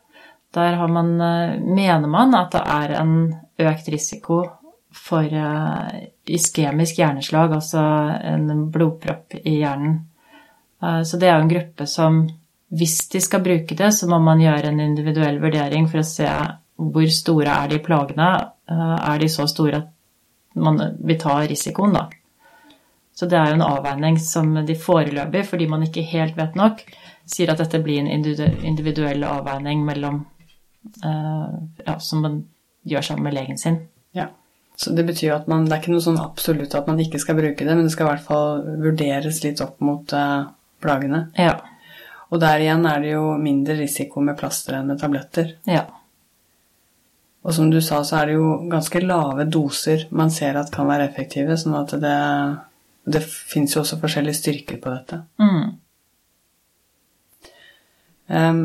Der 0.57 0.79
man, 0.91 1.15
uh, 1.21 1.59
mener 1.63 2.11
man 2.11 2.35
at 2.39 2.55
det 2.57 2.63
er 2.63 2.97
en 3.03 3.17
økt 3.63 3.91
risiko 3.93 4.43
for 4.97 5.29
iskemisk 6.25 7.03
hjerneslag, 7.03 7.53
altså 7.53 7.83
en 8.25 8.71
blodpropp 8.73 9.35
i 9.43 9.59
hjernen. 9.59 9.99
Eh, 10.83 11.03
så 11.03 11.21
det 11.21 11.31
er 11.31 11.37
jo 11.37 11.47
en 11.47 11.55
gruppe 11.55 11.87
som 11.91 12.21
hvis 12.77 12.99
de 13.13 13.23
skal 13.23 13.45
bruke 13.45 13.77
det, 13.79 13.93
så 13.95 14.09
må 14.11 14.19
man 14.19 14.43
gjøre 14.43 14.73
en 14.73 14.83
individuell 14.83 15.39
vurdering 15.43 15.87
for 15.91 16.03
å 16.03 16.07
se 16.07 16.29
hvor 16.77 17.11
store 17.15 17.53
er 17.63 17.71
de 17.71 17.79
plagene. 17.81 18.31
Er 18.67 19.21
de 19.23 19.29
så 19.31 19.47
store 19.49 19.79
at 19.79 19.93
man 20.59 20.81
vil 20.99 21.19
ta 21.23 21.37
risikoen, 21.47 21.95
da? 21.95 22.09
Så 23.17 23.29
det 23.31 23.39
er 23.39 23.53
jo 23.53 23.61
en 23.61 23.69
avveining 23.69 24.19
som 24.21 24.51
de 24.67 24.75
foreløpig, 24.77 25.45
fordi 25.47 25.69
man 25.71 25.87
ikke 25.87 26.05
helt 26.11 26.35
vet 26.37 26.59
nok, 26.59 26.83
sier 27.25 27.55
at 27.55 27.63
dette 27.63 27.81
blir 27.87 28.03
en 28.03 28.11
individuell 28.11 29.23
avveining 29.31 29.87
mellom 29.87 30.25
Eh, 31.05 31.55
ja, 31.85 31.99
som 31.99 32.23
man 32.23 32.43
gjør 32.83 33.01
sammen 33.01 33.25
med 33.29 33.35
legen 33.35 33.59
sin. 33.59 33.79
Ja. 34.13 34.29
Så 34.77 34.93
det 34.93 35.07
betyr 35.09 35.33
at 35.35 35.47
man, 35.49 35.65
det 35.65 35.73
er 35.73 35.83
ikke 35.83 35.95
noe 35.95 36.05
sånn 36.05 36.21
absolutt 36.21 36.75
at 36.77 36.89
man 36.89 37.01
ikke 37.01 37.21
skal 37.23 37.39
bruke 37.39 37.65
det, 37.65 37.73
men 37.73 37.87
det 37.87 37.95
skal 37.95 38.07
i 38.07 38.11
hvert 38.13 38.27
fall 38.27 38.63
vurderes 38.83 39.41
litt 39.45 39.63
opp 39.65 39.81
mot 39.81 40.13
uh, 40.13 40.51
plagene. 40.83 41.27
Ja. 41.39 41.59
Og 42.31 42.41
der 42.43 42.63
igjen 42.63 42.87
er 42.89 43.03
det 43.03 43.13
jo 43.15 43.37
mindre 43.39 43.77
risiko 43.79 44.23
med 44.25 44.39
plaster 44.39 44.79
enn 44.79 44.91
med 44.91 45.01
tabletter. 45.01 45.55
Ja. 45.71 45.85
Og 47.47 47.55
som 47.55 47.69
du 47.71 47.79
sa, 47.85 48.01
så 48.03 48.19
er 48.21 48.31
det 48.31 48.39
jo 48.41 48.47
ganske 48.71 49.03
lave 49.05 49.47
doser 49.47 50.09
man 50.11 50.33
ser 50.35 50.59
at 50.59 50.73
kan 50.75 50.89
være 50.91 51.07
effektive, 51.07 51.55
sånn 51.61 51.77
at 51.79 51.95
det, 52.03 52.17
det 53.07 53.23
fins 53.23 53.77
jo 53.77 53.85
også 53.85 54.01
forskjellige 54.03 54.41
styrker 54.41 54.81
på 54.83 54.91
dette. 54.91 55.21
Mm. 55.39 55.69
Um, 58.27 58.65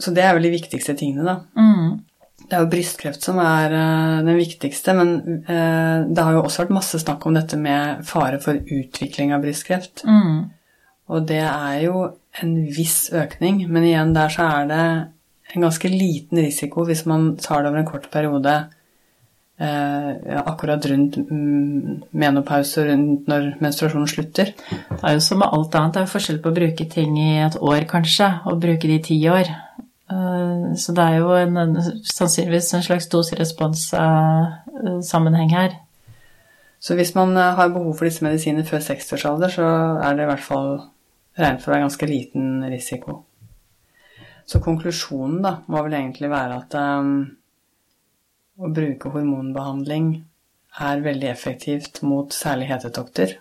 så 0.00 0.14
det 0.16 0.24
er 0.24 0.32
vel 0.38 0.48
de 0.48 0.54
viktigste 0.54 0.96
tingene, 0.96 1.26
da. 1.28 1.36
Mm. 1.60 2.00
Det 2.42 2.56
er 2.56 2.64
jo 2.64 2.70
brystkreft 2.72 3.28
som 3.28 3.36
er 3.44 3.76
uh, 3.76 4.24
den 4.24 4.40
viktigste, 4.40 4.96
men 4.96 5.12
uh, 5.44 6.08
det 6.08 6.24
har 6.24 6.32
jo 6.32 6.46
også 6.46 6.64
vært 6.64 6.74
masse 6.80 7.02
snakk 7.04 7.28
om 7.28 7.36
dette 7.36 7.60
med 7.60 8.00
fare 8.08 8.40
for 8.40 8.56
utvikling 8.56 9.36
av 9.36 9.44
brystkreft. 9.44 10.06
Mm. 10.08 10.48
Og 11.10 11.26
det 11.28 11.42
er 11.42 11.80
jo 11.86 11.96
en 12.42 12.52
viss 12.72 13.10
økning, 13.12 13.68
men 13.68 13.84
igjen 13.88 14.14
der 14.14 14.28
så 14.32 14.42
er 14.60 14.64
det 14.70 14.84
en 15.52 15.62
ganske 15.66 15.88
liten 15.90 16.38
risiko 16.40 16.84
hvis 16.88 17.04
man 17.10 17.20
tar 17.40 17.62
det 17.62 17.70
over 17.70 17.80
en 17.82 17.90
kort 17.90 18.06
periode 18.12 18.54
eh, 19.60 20.10
akkurat 20.40 20.82
rundt 20.90 21.14
mm, 21.16 22.02
menopause, 22.12 22.78
rundt 22.88 23.28
når 23.28 23.42
menstruasjonen 23.60 24.08
slutter. 24.08 24.46
Det 24.70 25.02
er 25.02 25.12
jo 25.16 25.20
som 25.20 25.38
med 25.42 25.52
alt 25.52 25.74
annet, 25.74 25.94
det 25.94 26.00
er 26.00 26.06
jo 26.06 26.14
forskjell 26.14 26.42
på 26.42 26.50
å 26.52 26.58
bruke 26.60 26.84
ting 26.96 27.12
i 27.20 27.22
et 27.44 27.56
år, 27.60 27.82
kanskje, 27.90 28.28
og 28.48 28.62
bruke 28.62 28.86
det 28.88 28.96
i 29.00 29.06
ti 29.10 29.18
år. 29.28 29.46
Eh, 30.12 30.62
så 30.80 30.88
det 30.96 31.04
er 31.04 31.14
jo 31.20 31.28
en, 31.36 31.54
sannsynligvis 32.08 32.74
en 32.78 32.86
slags 32.88 33.06
doserespons-sammenheng 33.12 35.50
eh, 35.52 35.58
her. 35.58 35.70
Så 36.82 36.96
hvis 36.98 37.14
man 37.14 37.36
eh, 37.38 37.52
har 37.58 37.70
behov 37.74 37.94
for 37.98 38.08
disse 38.08 38.24
medisinene 38.24 38.66
før 38.66 38.82
60-årsalder, 38.82 39.52
så 39.54 39.68
er 40.02 40.16
det 40.16 40.26
i 40.26 40.30
hvert 40.32 40.46
fall 40.46 40.72
regnet 41.38 41.62
for 41.62 41.70
å 41.70 41.74
være 41.76 41.86
ganske 41.86 42.08
liten 42.10 42.48
risiko. 42.72 43.20
Så 44.48 44.60
konklusjonen 44.64 45.38
da, 45.44 45.54
må 45.70 45.84
vel 45.86 45.94
egentlig 45.96 46.28
være 46.32 46.58
at 46.58 46.74
um, 46.76 47.14
å 48.58 48.70
bruke 48.74 49.12
hormonbehandling 49.14 50.12
er 50.82 51.04
veldig 51.04 51.28
effektivt 51.30 52.02
mot 52.04 52.34
særlig 52.34 52.66
hetetokter 52.72 53.36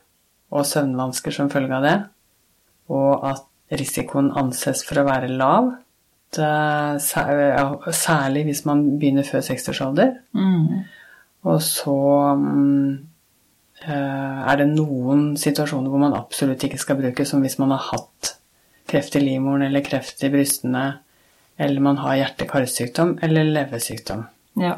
og 0.54 0.68
søvnvansker 0.68 1.34
som 1.34 1.50
følge 1.52 1.80
av 1.80 1.88
det, 1.88 1.98
og 2.92 3.26
at 3.32 3.48
risikoen 3.80 4.30
anses 4.38 4.84
for 4.86 5.02
å 5.02 5.08
være 5.08 5.32
lav 5.32 5.72
Eh, 6.40 7.00
særlig 7.92 8.44
hvis 8.44 8.66
man 8.66 9.00
begynner 9.00 9.24
før 9.24 9.40
60-årsalder. 9.40 10.12
Mm. 10.34 10.84
Og 11.44 11.62
så 11.62 11.96
um, 12.38 13.00
er 13.90 14.60
det 14.60 14.68
noen 14.70 15.32
situasjoner 15.40 15.90
hvor 15.90 16.02
man 16.04 16.18
absolutt 16.18 16.64
ikke 16.68 16.80
skal 16.82 17.00
bruke, 17.00 17.26
som 17.26 17.42
hvis 17.42 17.58
man 17.62 17.74
har 17.74 17.88
hatt 17.88 18.36
kreft 18.92 19.16
i 19.16 19.24
livmoren 19.24 19.66
eller 19.66 19.84
kreft 19.86 20.24
i 20.24 20.30
brystene, 20.34 20.86
eller 21.62 21.84
man 21.84 22.00
har 22.02 22.18
hjerte-karsykdom 22.20 23.18
eller 23.26 23.48
leversykdom. 23.56 24.26
Ja. 24.62 24.76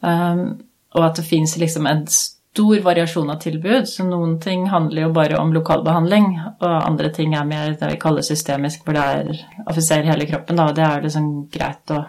Um, 0.00 0.60
og 0.96 1.04
at 1.04 1.20
det 1.20 1.26
fins 1.28 1.56
liksom 1.60 1.86
en 1.86 2.06
stor 2.08 2.80
variasjon 2.82 3.30
av 3.30 3.40
tilbud, 3.42 3.88
så 3.88 4.06
noen 4.08 4.38
ting 4.42 4.66
handler 4.72 5.04
jo 5.04 5.10
bare 5.14 5.38
om 5.38 5.52
lokalbehandling, 5.54 6.30
og 6.58 6.70
andre 6.70 7.10
ting 7.14 7.36
er 7.36 7.46
mer 7.46 7.76
det 7.78 7.92
vi 7.92 8.00
kaller 8.00 8.24
systemisk, 8.26 8.84
hvor 8.84 8.96
det 8.96 9.04
er 9.04 9.42
affiserer 9.68 10.08
hele 10.08 10.26
kroppen, 10.30 10.58
da, 10.58 10.70
og 10.70 10.78
det 10.78 10.86
er 10.86 11.04
liksom 11.04 11.28
greit 11.54 11.94
å 11.94 12.02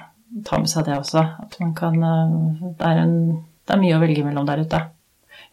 ta 0.46 0.62
med 0.62 0.72
seg 0.72 0.88
det 0.88 0.98
også. 0.98 1.26
At 1.44 1.60
man 1.62 1.76
kan 1.78 2.00
eh, 2.06 2.40
det 2.80 2.88
er, 2.88 3.04
en, 3.04 3.20
det 3.66 3.76
er 3.76 3.84
mye 3.84 3.98
å 3.98 4.02
velge 4.02 4.26
mellom 4.26 4.48
der 4.50 4.64
ute. 4.64 4.82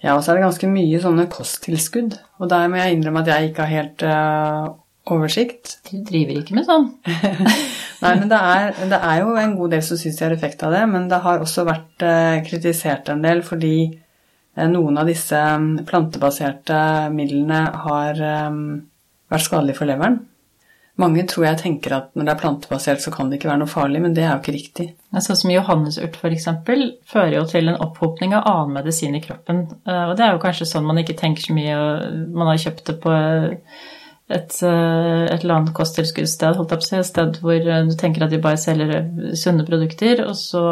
Ja, 0.04 0.14
og 0.14 0.22
så 0.22 0.32
er 0.32 0.38
det 0.38 0.46
ganske 0.46 0.68
mye 0.70 0.98
sånne 1.00 1.28
kosttilskudd, 1.32 2.18
og 2.40 2.50
der 2.52 2.66
må 2.68 2.80
jeg 2.80 2.96
innrømme 2.96 3.22
at 3.24 3.30
jeg 3.32 3.50
ikke 3.50 3.64
har 3.64 3.72
helt 3.72 4.04
uh, 4.04 4.74
oversikt. 5.12 5.78
Du 5.88 5.96
driver 6.04 6.40
ikke 6.40 6.56
med 6.58 6.66
sånn? 6.68 6.90
Nei, 8.02 8.12
men 8.20 8.26
det 8.28 8.38
er, 8.38 8.74
det 8.92 8.98
er, 8.98 9.22
jo 9.22 9.36
en 9.40 9.54
god 9.56 9.72
del 9.72 9.84
som 9.86 10.00
syns 10.00 10.18
de 10.18 10.26
har 10.26 10.34
effekt 10.36 10.64
av 10.66 10.74
det, 10.76 10.82
men 10.90 11.08
det 11.10 11.22
har 11.24 11.40
også 11.42 11.64
vært 11.68 12.04
uh, 12.04 12.36
kritisert 12.46 13.08
en 13.12 13.24
del 13.24 13.40
fordi 13.46 13.76
uh, 13.88 14.66
noen 14.68 15.00
av 15.00 15.08
disse 15.08 15.40
mm, 15.40 15.86
plantebaserte 15.88 16.80
midlene 17.16 17.62
har 17.86 18.20
um, 18.50 18.62
vært 19.32 19.48
skadelige 19.48 19.80
for 19.80 19.88
leveren. 19.88 20.20
Mange 20.96 21.26
tror 21.28 21.44
jeg 21.44 21.58
tenker 21.60 21.92
at 21.92 22.14
når 22.16 22.24
det 22.24 22.32
er 22.32 22.40
plantebasert, 22.40 23.02
så 23.04 23.10
kan 23.12 23.28
det 23.28 23.36
ikke 23.36 23.50
være 23.50 23.60
noe 23.60 23.68
farlig, 23.68 24.00
men 24.00 24.14
det 24.16 24.22
er 24.24 24.30
jo 24.30 24.40
ikke 24.40 24.54
riktig. 24.54 24.86
Sånn 25.12 25.36
som 25.36 25.52
johannesurt 25.52 26.16
f.eks. 26.16 26.46
fører 27.10 27.34
jo 27.36 27.42
til 27.50 27.68
en 27.68 27.82
opphopning 27.84 28.32
av 28.36 28.46
annen 28.48 28.78
medisin 28.78 29.18
i 29.18 29.20
kroppen. 29.24 29.66
Og 29.84 30.14
det 30.16 30.24
er 30.24 30.32
jo 30.32 30.40
kanskje 30.40 30.68
sånn 30.70 30.88
man 30.88 31.02
ikke 31.02 31.18
tenker 31.20 31.44
så 31.44 31.56
mye, 31.56 31.76
og 31.76 32.32
man 32.40 32.48
har 32.48 32.62
kjøpt 32.64 32.88
det 32.88 32.96
på 33.02 33.12
et, 33.12 34.56
et 34.56 34.56
eller 34.62 35.56
annet 35.58 35.74
kosttilskuddssted, 35.76 36.56
holdt 36.56 36.72
jeg 36.72 36.80
på 36.80 36.88
å 36.88 36.88
si, 36.88 37.02
et 37.02 37.10
sted 37.10 37.42
hvor 37.44 37.68
du 37.68 37.92
tenker 38.00 38.24
at 38.24 38.32
de 38.32 38.40
bare 38.48 38.62
selger 38.62 38.96
sunne 39.36 39.68
produkter, 39.68 40.24
og 40.24 40.32
så 40.40 40.64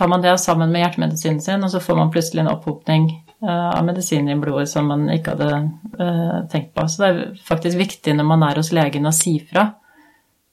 tar 0.00 0.08
man 0.08 0.24
det 0.24 0.32
sammen 0.40 0.72
med 0.72 0.86
hjertemedisinen 0.86 1.44
sin, 1.44 1.60
og 1.60 1.74
så 1.74 1.84
får 1.84 2.00
man 2.00 2.14
plutselig 2.14 2.46
en 2.46 2.54
opphopning 2.54 3.10
Eh, 3.12 3.21
av 3.50 3.84
medisiner 3.86 4.36
i 4.36 4.40
blodet 4.40 4.68
som 4.70 4.86
man 4.90 5.08
ikke 5.10 5.34
hadde 5.34 5.50
uh, 5.98 6.42
tenkt 6.52 6.74
på. 6.76 6.86
Så 6.86 7.02
det 7.02 7.08
er 7.10 7.22
faktisk 7.46 7.80
viktig 7.80 8.14
når 8.14 8.28
man 8.28 8.44
er 8.46 8.60
hos 8.60 8.72
legen 8.74 9.08
å 9.08 9.14
si 9.16 9.38
fra 9.48 9.72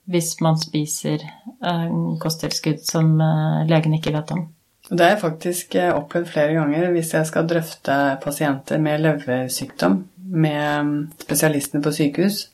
hvis 0.10 0.40
man 0.42 0.58
spiser 0.58 1.22
uh, 1.62 2.16
kosttilskudd 2.22 2.82
som 2.82 3.12
legen 3.70 3.94
ikke 3.98 4.16
vet 4.16 4.34
om. 4.34 4.48
Det 4.90 5.04
har 5.04 5.12
jeg 5.14 5.22
faktisk 5.22 5.76
opplevd 5.94 6.32
flere 6.32 6.56
ganger 6.58 6.88
hvis 6.96 7.14
jeg 7.14 7.30
skal 7.30 7.46
drøfte 7.46 7.98
pasienter 8.24 8.82
med 8.82 9.04
leversykdom 9.04 10.00
med 10.30 10.86
mm, 10.86 11.12
spesialistene 11.22 11.84
på 11.84 11.94
sykehus. 11.94 12.48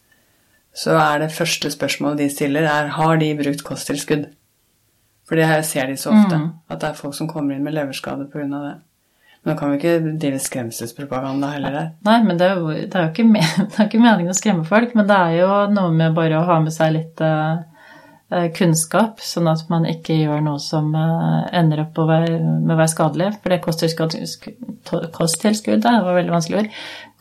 Så 0.76 0.98
er 1.00 1.20
det 1.20 1.32
første 1.32 1.72
spørsmålet 1.72 2.18
de 2.20 2.30
stiller, 2.30 2.68
er 2.68 2.92
har 2.98 3.16
de 3.18 3.36
brukt 3.40 3.64
kosttilskudd. 3.64 4.26
For 5.26 5.40
det 5.40 5.48
ser 5.66 5.88
de 5.88 5.98
så 5.98 6.12
ofte, 6.12 6.38
mm. 6.38 6.50
at 6.70 6.82
det 6.82 6.90
er 6.90 7.00
folk 7.00 7.16
som 7.18 7.30
kommer 7.32 7.56
inn 7.56 7.64
med 7.64 7.74
leverskade 7.74 8.28
pga. 8.32 8.46
det. 8.52 8.76
Nå 9.46 9.54
kan 9.58 9.72
vi 9.72 9.78
ikke 9.78 10.16
drive 10.18 10.40
skremselspropaganda 10.42 11.52
heller 11.54 11.76
her. 11.78 11.90
Nei, 12.08 12.18
men 12.26 12.40
det 12.40 12.48
er 12.48 12.58
jo, 12.58 12.72
det 12.74 12.98
er 12.98 13.04
jo 13.06 13.12
ikke, 13.12 13.26
det 13.70 13.78
er 13.78 13.86
ikke, 13.86 14.02
meningen 14.02 14.34
å 14.34 14.38
skremme 14.38 14.66
folk, 14.66 14.96
men 14.98 15.06
det 15.10 15.18
er 15.22 15.36
jo 15.44 15.50
noe 15.74 15.92
med 15.94 16.16
bare 16.18 16.40
å 16.40 16.48
ha 16.48 16.58
med 16.64 16.74
seg 16.74 16.96
litt 16.96 17.22
uh, 17.22 17.62
kunnskap, 18.58 19.22
sånn 19.22 19.52
at 19.52 19.68
man 19.70 19.86
ikke 19.90 20.18
gjør 20.18 20.42
noe 20.48 20.58
som 20.64 20.90
uh, 20.98 21.46
ender 21.54 21.84
opp 21.84 22.02
være, 22.10 22.40
med 22.42 22.74
å 22.74 22.80
være 22.80 22.94
skadelig. 22.96 23.30
For 23.44 23.54
det 23.54 23.62
kosttilskuddet, 25.14 25.86
det 25.86 25.94
var 26.08 26.18
veldig 26.18 26.34
vanskelig 26.34 26.64
ord, 26.64 26.70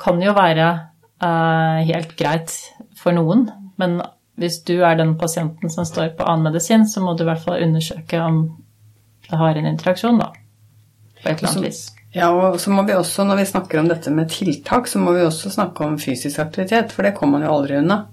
kan 0.00 0.24
jo 0.24 0.32
være 0.38 0.68
uh, 1.20 1.84
helt 1.84 2.16
greit 2.16 2.56
for 2.96 3.12
noen, 3.16 3.50
men 3.80 4.00
hvis 4.40 4.62
du 4.66 4.78
er 4.82 4.96
den 4.98 5.12
pasienten 5.18 5.70
som 5.70 5.84
står 5.86 6.16
på 6.16 6.24
annen 6.26 6.48
medisin, 6.48 6.88
så 6.88 7.04
må 7.04 7.12
du 7.14 7.22
i 7.22 7.28
hvert 7.28 7.44
fall 7.44 7.62
undersøke 7.62 8.18
om 8.24 8.46
det 9.28 9.38
har 9.40 9.60
en 9.60 9.68
interaksjon, 9.68 10.18
da. 10.20 10.32
På 11.20 11.28
et 11.28 11.38
eller 11.38 11.52
annet 11.52 11.68
vis. 11.68 11.84
Ja, 12.14 12.28
og 12.30 12.60
så 12.62 12.70
må 12.70 12.84
vi 12.86 12.94
også, 12.94 13.24
når 13.26 13.40
vi 13.40 13.48
snakker 13.48 13.80
om 13.80 13.88
dette 13.90 14.12
med 14.14 14.30
tiltak, 14.30 14.86
så 14.86 15.00
må 15.02 15.16
vi 15.16 15.24
også 15.26 15.50
snakke 15.50 15.82
om 15.82 15.96
fysisk 15.98 16.38
aktivitet, 16.38 16.92
for 16.94 17.02
det 17.02 17.16
kommer 17.16 17.40
man 17.40 17.48
jo 17.48 17.56
aldri 17.56 17.80
unna. 17.80 18.04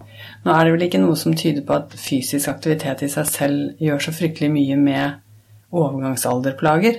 Nå 0.41 0.53
er 0.55 0.65
det 0.65 0.73
vel 0.73 0.85
ikke 0.87 1.01
noe 1.03 1.17
som 1.19 1.35
tyder 1.37 1.61
på 1.67 1.75
at 1.77 1.93
fysisk 2.01 2.49
aktivitet 2.49 3.03
i 3.05 3.11
seg 3.13 3.29
selv 3.29 3.83
gjør 3.83 4.01
så 4.01 4.13
fryktelig 4.17 4.49
mye 4.55 4.77
med 4.81 5.19
overgangsalderplager, 5.69 6.97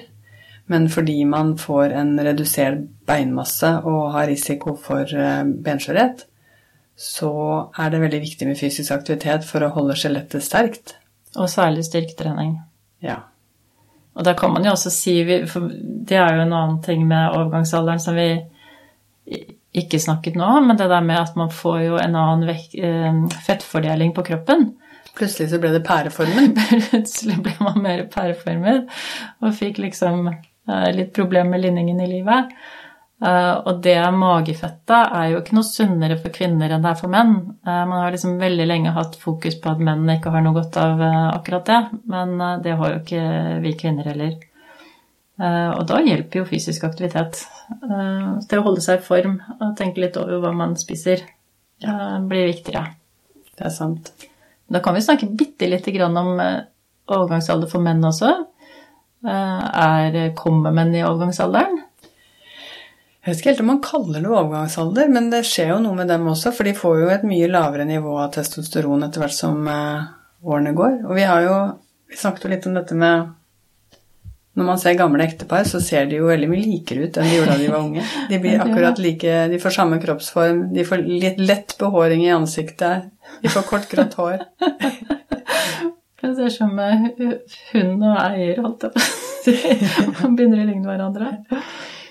men 0.70 0.86
fordi 0.88 1.18
man 1.26 1.56
får 1.58 1.96
en 1.98 2.14
redusert 2.22 2.84
beinmasse 3.08 3.72
og 3.82 4.12
har 4.14 4.30
risiko 4.30 4.76
for 4.78 5.10
eh, 5.10 5.42
benskjørhet, 5.42 6.22
så 6.94 7.32
er 7.82 7.90
det 7.90 8.02
veldig 8.04 8.22
viktig 8.22 8.46
med 8.46 8.60
fysisk 8.60 8.94
aktivitet 8.94 9.46
for 9.48 9.66
å 9.66 9.72
holde 9.74 9.98
skjelettet 9.98 10.46
sterkt. 10.46 10.96
Og 11.34 11.50
særlig 11.50 11.88
styrketrening. 11.88 12.60
Ja. 13.02 13.31
Og 14.12 14.26
da 14.26 14.34
kan 14.36 14.52
man 14.52 14.66
jo 14.66 14.74
også 14.74 14.90
si 14.92 15.16
For 15.48 15.70
det 15.72 16.18
er 16.18 16.36
jo 16.36 16.44
en 16.44 16.52
annen 16.52 16.80
ting 16.84 17.06
med 17.08 17.32
overgangsalderen 17.32 18.02
som 18.02 18.18
vi 18.18 18.28
ikke 19.72 20.00
snakket 20.02 20.36
nå 20.36 20.44
om, 20.58 20.66
men 20.68 20.76
det 20.76 20.90
der 20.90 21.04
med 21.04 21.16
at 21.16 21.36
man 21.38 21.52
får 21.52 21.78
jo 21.86 21.96
en 21.96 22.16
annen 22.18 22.50
eh, 22.50 23.20
fettfordeling 23.46 24.12
på 24.12 24.24
kroppen. 24.26 24.66
Plutselig 25.16 25.48
så 25.48 25.60
ble 25.62 25.70
det 25.72 25.84
pæreformen. 25.86 26.52
Plutselig 26.90 27.38
ble 27.44 27.54
man 27.60 27.80
mer 27.84 28.04
pæreformet 28.12 28.90
og 29.40 29.56
fikk 29.56 29.80
liksom 29.80 30.28
eh, 30.28 30.90
litt 30.92 31.14
problemer 31.16 31.54
med 31.54 31.64
linningen 31.64 32.02
i 32.04 32.10
livet. 32.10 32.52
Uh, 33.22 33.60
og 33.70 33.76
det 33.84 34.00
magefettet 34.18 35.12
er 35.14 35.28
jo 35.30 35.38
ikke 35.38 35.54
noe 35.54 35.66
sunnere 35.68 36.16
for 36.18 36.34
kvinner 36.34 36.72
enn 36.74 36.82
det 36.82 36.90
er 36.90 36.98
for 36.98 37.12
menn. 37.12 37.36
Uh, 37.62 37.84
man 37.86 38.00
har 38.00 38.14
liksom 38.14 38.32
veldig 38.40 38.64
lenge 38.66 38.94
hatt 38.96 39.14
fokus 39.20 39.54
på 39.62 39.70
at 39.70 39.82
menn 39.86 40.08
ikke 40.16 40.32
har 40.34 40.42
noe 40.42 40.56
godt 40.56 40.78
av 40.82 40.98
uh, 40.98 41.28
akkurat 41.28 41.68
det, 41.68 41.76
men 42.10 42.32
det 42.64 42.72
har 42.80 42.90
jo 42.90 42.96
ikke 42.98 43.60
vi 43.62 43.76
kvinner 43.78 44.08
heller. 44.10 44.40
og 45.42 45.86
da 45.88 46.00
hjelper 46.04 46.38
jo 46.38 46.46
fysisk 46.46 46.84
aktivitet 46.86 47.38
til 47.80 48.58
å 48.58 48.64
holde 48.66 48.82
seg 48.84 49.00
i 49.00 49.06
form 49.06 49.38
og 49.56 49.72
tenke 49.78 50.02
litt 50.02 50.18
over 50.20 50.42
hva 50.42 50.52
man 50.54 50.74
spiser. 50.78 51.22
blir 52.28 52.50
viktigere. 52.50 52.84
Det 53.56 53.64
er 53.66 53.74
sant. 53.74 54.12
Da 54.70 54.82
kan 54.84 54.94
vi 54.94 55.02
snakke 55.02 55.30
bitte 55.30 55.66
lite 55.70 55.94
grann 55.94 56.16
om 56.20 56.34
overgangsalder 56.36 57.70
for 57.70 57.82
menn 57.82 58.04
også. 58.04 58.34
er, 59.24 60.20
kommer 60.36 60.70
menn 60.70 60.94
i 60.94 61.02
overgangsalderen? 61.06 61.81
Jeg 63.22 63.30
vet 63.30 63.38
ikke 63.38 63.50
helt 63.52 63.60
om 63.62 63.68
man 63.70 63.82
kaller 63.84 64.24
det 64.24 64.30
overgangsalder, 64.32 65.10
men 65.14 65.28
det 65.30 65.44
skjer 65.46 65.68
jo 65.70 65.82
noe 65.84 65.94
med 65.94 66.08
dem 66.10 66.24
også, 66.26 66.50
for 66.56 66.66
de 66.66 66.72
får 66.74 66.96
jo 67.04 67.10
et 67.14 67.26
mye 67.26 67.50
lavere 67.52 67.84
nivå 67.86 68.16
av 68.18 68.32
testosteron 68.34 69.06
etter 69.06 69.22
hvert 69.22 69.36
som 69.36 69.68
eh, 69.70 70.08
årene 70.42 70.72
går. 70.74 70.96
Og 71.06 71.14
vi 71.20 71.28
har 71.28 71.46
jo 71.46 71.60
Vi 72.10 72.18
snakket 72.18 72.44
jo 72.44 72.50
litt 72.50 72.66
om 72.68 72.74
dette 72.76 72.96
med 72.98 73.30
Når 74.58 74.66
man 74.66 74.80
ser 74.82 74.98
gamle 74.98 75.22
ektepar, 75.24 75.62
så 75.64 75.78
ser 75.80 76.10
de 76.10 76.18
jo 76.18 76.26
veldig 76.28 76.50
mye 76.50 76.64
likere 76.64 77.06
ut 77.06 77.16
enn 77.16 77.30
de 77.30 77.38
gjorde 77.38 77.54
da 77.54 77.60
de 77.62 77.70
var 77.70 77.86
unge. 77.86 78.08
De 78.28 78.42
blir 78.42 78.60
akkurat 78.66 78.98
like 79.06 79.38
De 79.54 79.62
får 79.62 79.76
samme 79.78 80.02
kroppsform, 80.02 80.66
de 80.74 80.88
får 80.90 81.06
litt 81.06 81.38
lett 81.40 81.78
behåring 81.78 82.26
i 82.26 82.34
ansiktet, 82.34 83.06
de 83.40 83.54
får 83.54 83.68
kort, 83.70 83.88
grått 83.92 84.18
hår. 84.18 84.42
Det 86.22 86.36
ser 86.36 86.46
ut 86.46 86.54
som 86.54 86.76
hund 87.72 88.04
og 88.06 88.18
eier, 88.18 88.60
holdt 88.62 88.84
jeg 88.86 88.92
på 88.94 89.00
å 89.00 89.06
si. 89.42 89.54
Man 90.20 90.36
begynner 90.38 90.62
å 90.62 90.68
ligne 90.68 90.86
hverandre. 90.86 91.32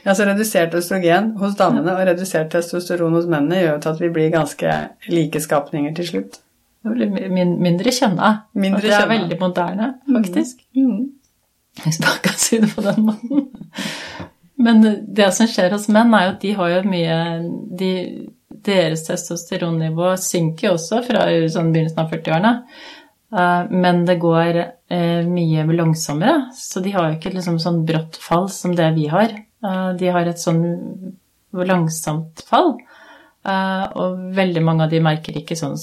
Altså 0.01 0.25
redusert 0.25 0.73
østrogen 0.77 1.33
hos 1.37 1.57
damene 1.59 1.93
og 1.93 2.07
redusert 2.09 2.49
testosteron 2.53 3.13
hos 3.13 3.27
mennene 3.29 3.59
gjør 3.61 3.75
jo 3.75 3.91
at 3.91 4.01
vi 4.01 4.09
blir 4.13 4.31
ganske 4.33 4.77
like 5.11 5.41
skapninger 5.43 5.93
til 5.97 6.07
slutt. 6.07 6.39
Det 6.81 6.95
blir 6.95 7.35
mindre 7.61 7.93
kjønna. 7.93 8.31
Mindre 8.57 8.81
det 8.81 8.89
er 8.89 9.03
kjønna. 9.03 9.13
veldig 9.13 9.37
moderne, 9.41 9.89
mm. 10.07 10.15
faktisk. 10.17 10.63
Mm. 10.77 11.03
Hvis 11.83 11.99
man 12.01 12.21
kan 12.25 12.39
si 12.41 12.57
det 12.63 12.71
på 12.73 12.83
den 12.85 13.05
måten. 13.05 13.49
Men 14.61 14.81
det 15.07 15.29
som 15.35 15.49
skjer 15.49 15.73
hos 15.73 15.87
menn, 15.93 16.13
er 16.13 16.25
jo 16.25 16.33
at 16.33 16.41
de 16.41 16.55
har 16.57 16.73
jo 16.75 16.81
mye 16.89 17.19
de, 17.77 17.91
Deres 18.61 19.05
testosteronnivå 19.07 20.11
synker 20.21 20.67
jo 20.67 20.73
også 20.75 20.99
fra 21.05 21.23
sånn 21.49 21.71
begynnelsen 21.73 22.01
av 22.03 22.11
40-årene. 22.11 22.51
Eh, 23.33 23.71
men 23.71 24.03
det 24.05 24.19
går 24.21 24.59
eh, 24.61 25.23
mye 25.25 25.65
langsommere, 25.77 26.51
så 26.53 26.83
de 26.83 26.93
har 26.93 27.07
jo 27.07 27.17
ikke 27.17 27.31
liksom 27.33 27.57
sånn 27.63 27.79
brått 27.87 28.19
fall 28.21 28.49
som 28.53 28.75
det 28.77 28.91
vi 28.97 29.07
har. 29.09 29.33
Eh, 29.63 29.89
de 29.97 30.10
har 30.13 30.28
et 30.28 30.41
sånn 30.41 30.62
langsomt 31.52 32.43
fall. 32.47 32.76
Eh, 33.41 33.86
og 33.97 34.21
veldig 34.38 34.62
mange 34.65 34.86
av 34.86 34.93
de 34.93 35.02
merker 35.04 35.38
ikke 35.38 35.58
sånn 35.58 35.78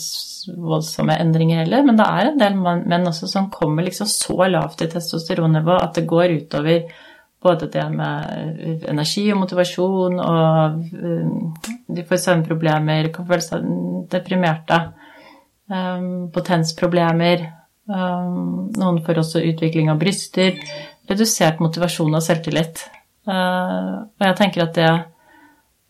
voldsomme 0.59 1.17
endringer 1.19 1.65
heller, 1.65 1.83
men 1.87 1.99
det 1.99 2.07
er 2.07 2.31
en 2.31 2.41
del 2.41 2.57
menn 2.63 3.11
også 3.11 3.29
som 3.31 3.51
kommer 3.53 3.87
liksom 3.87 4.09
så 4.11 4.47
lavt 4.49 4.85
i 4.85 4.91
testosteronnivå 4.93 5.75
at 5.77 5.99
det 5.99 6.07
går 6.09 6.37
utover 6.39 6.87
både 7.43 7.69
det 7.71 7.85
med 7.95 8.85
energi 8.91 9.27
og 9.33 9.43
motivasjon, 9.45 10.19
og 10.23 10.79
eh, 10.99 11.67
de 11.99 12.07
får 12.07 12.23
søvnproblemer, 12.25 13.13
kan 13.15 13.29
føle 13.29 13.45
seg 13.45 13.69
deprimerte, 14.11 14.81
potensproblemer. 15.69 17.43
Noen 17.89 19.01
får 19.05 19.19
også 19.21 19.43
utvikling 19.51 19.91
av 19.93 19.99
bryster, 20.01 20.57
redusert 21.11 21.61
motivasjon 21.61 22.17
og 22.17 22.25
selvtillit. 22.25 22.87
Eh, 23.29 23.95
og 24.09 24.25
jeg 24.25 24.37
tenker 24.41 24.65
at 24.65 24.75
det 24.79 24.91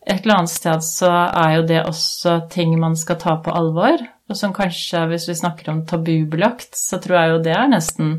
Et 0.09 0.23
eller 0.23 0.39
annet 0.39 0.49
sted 0.49 0.81
så 0.81 1.09
er 1.11 1.51
jo 1.57 1.63
det 1.69 1.79
også 1.85 2.31
ting 2.49 2.71
man 2.79 2.95
skal 2.97 3.17
ta 3.19 3.35
på 3.43 3.51
alvor. 3.53 3.99
Og 4.31 4.37
som 4.37 4.53
kanskje, 4.55 5.03
hvis 5.11 5.27
vi 5.29 5.35
snakker 5.37 5.69
om 5.69 5.83
tabubelagt, 5.85 6.71
så 6.77 6.97
tror 7.03 7.17
jeg 7.17 7.33
jo 7.33 7.41
det 7.43 7.53
er 7.53 7.67
nesten 7.69 8.13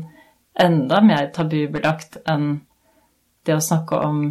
enda 0.61 1.01
mer 1.03 1.31
tabubelagt 1.35 2.19
enn 2.29 2.61
det 3.49 3.57
å 3.57 3.63
snakke 3.65 3.97
om 3.97 4.21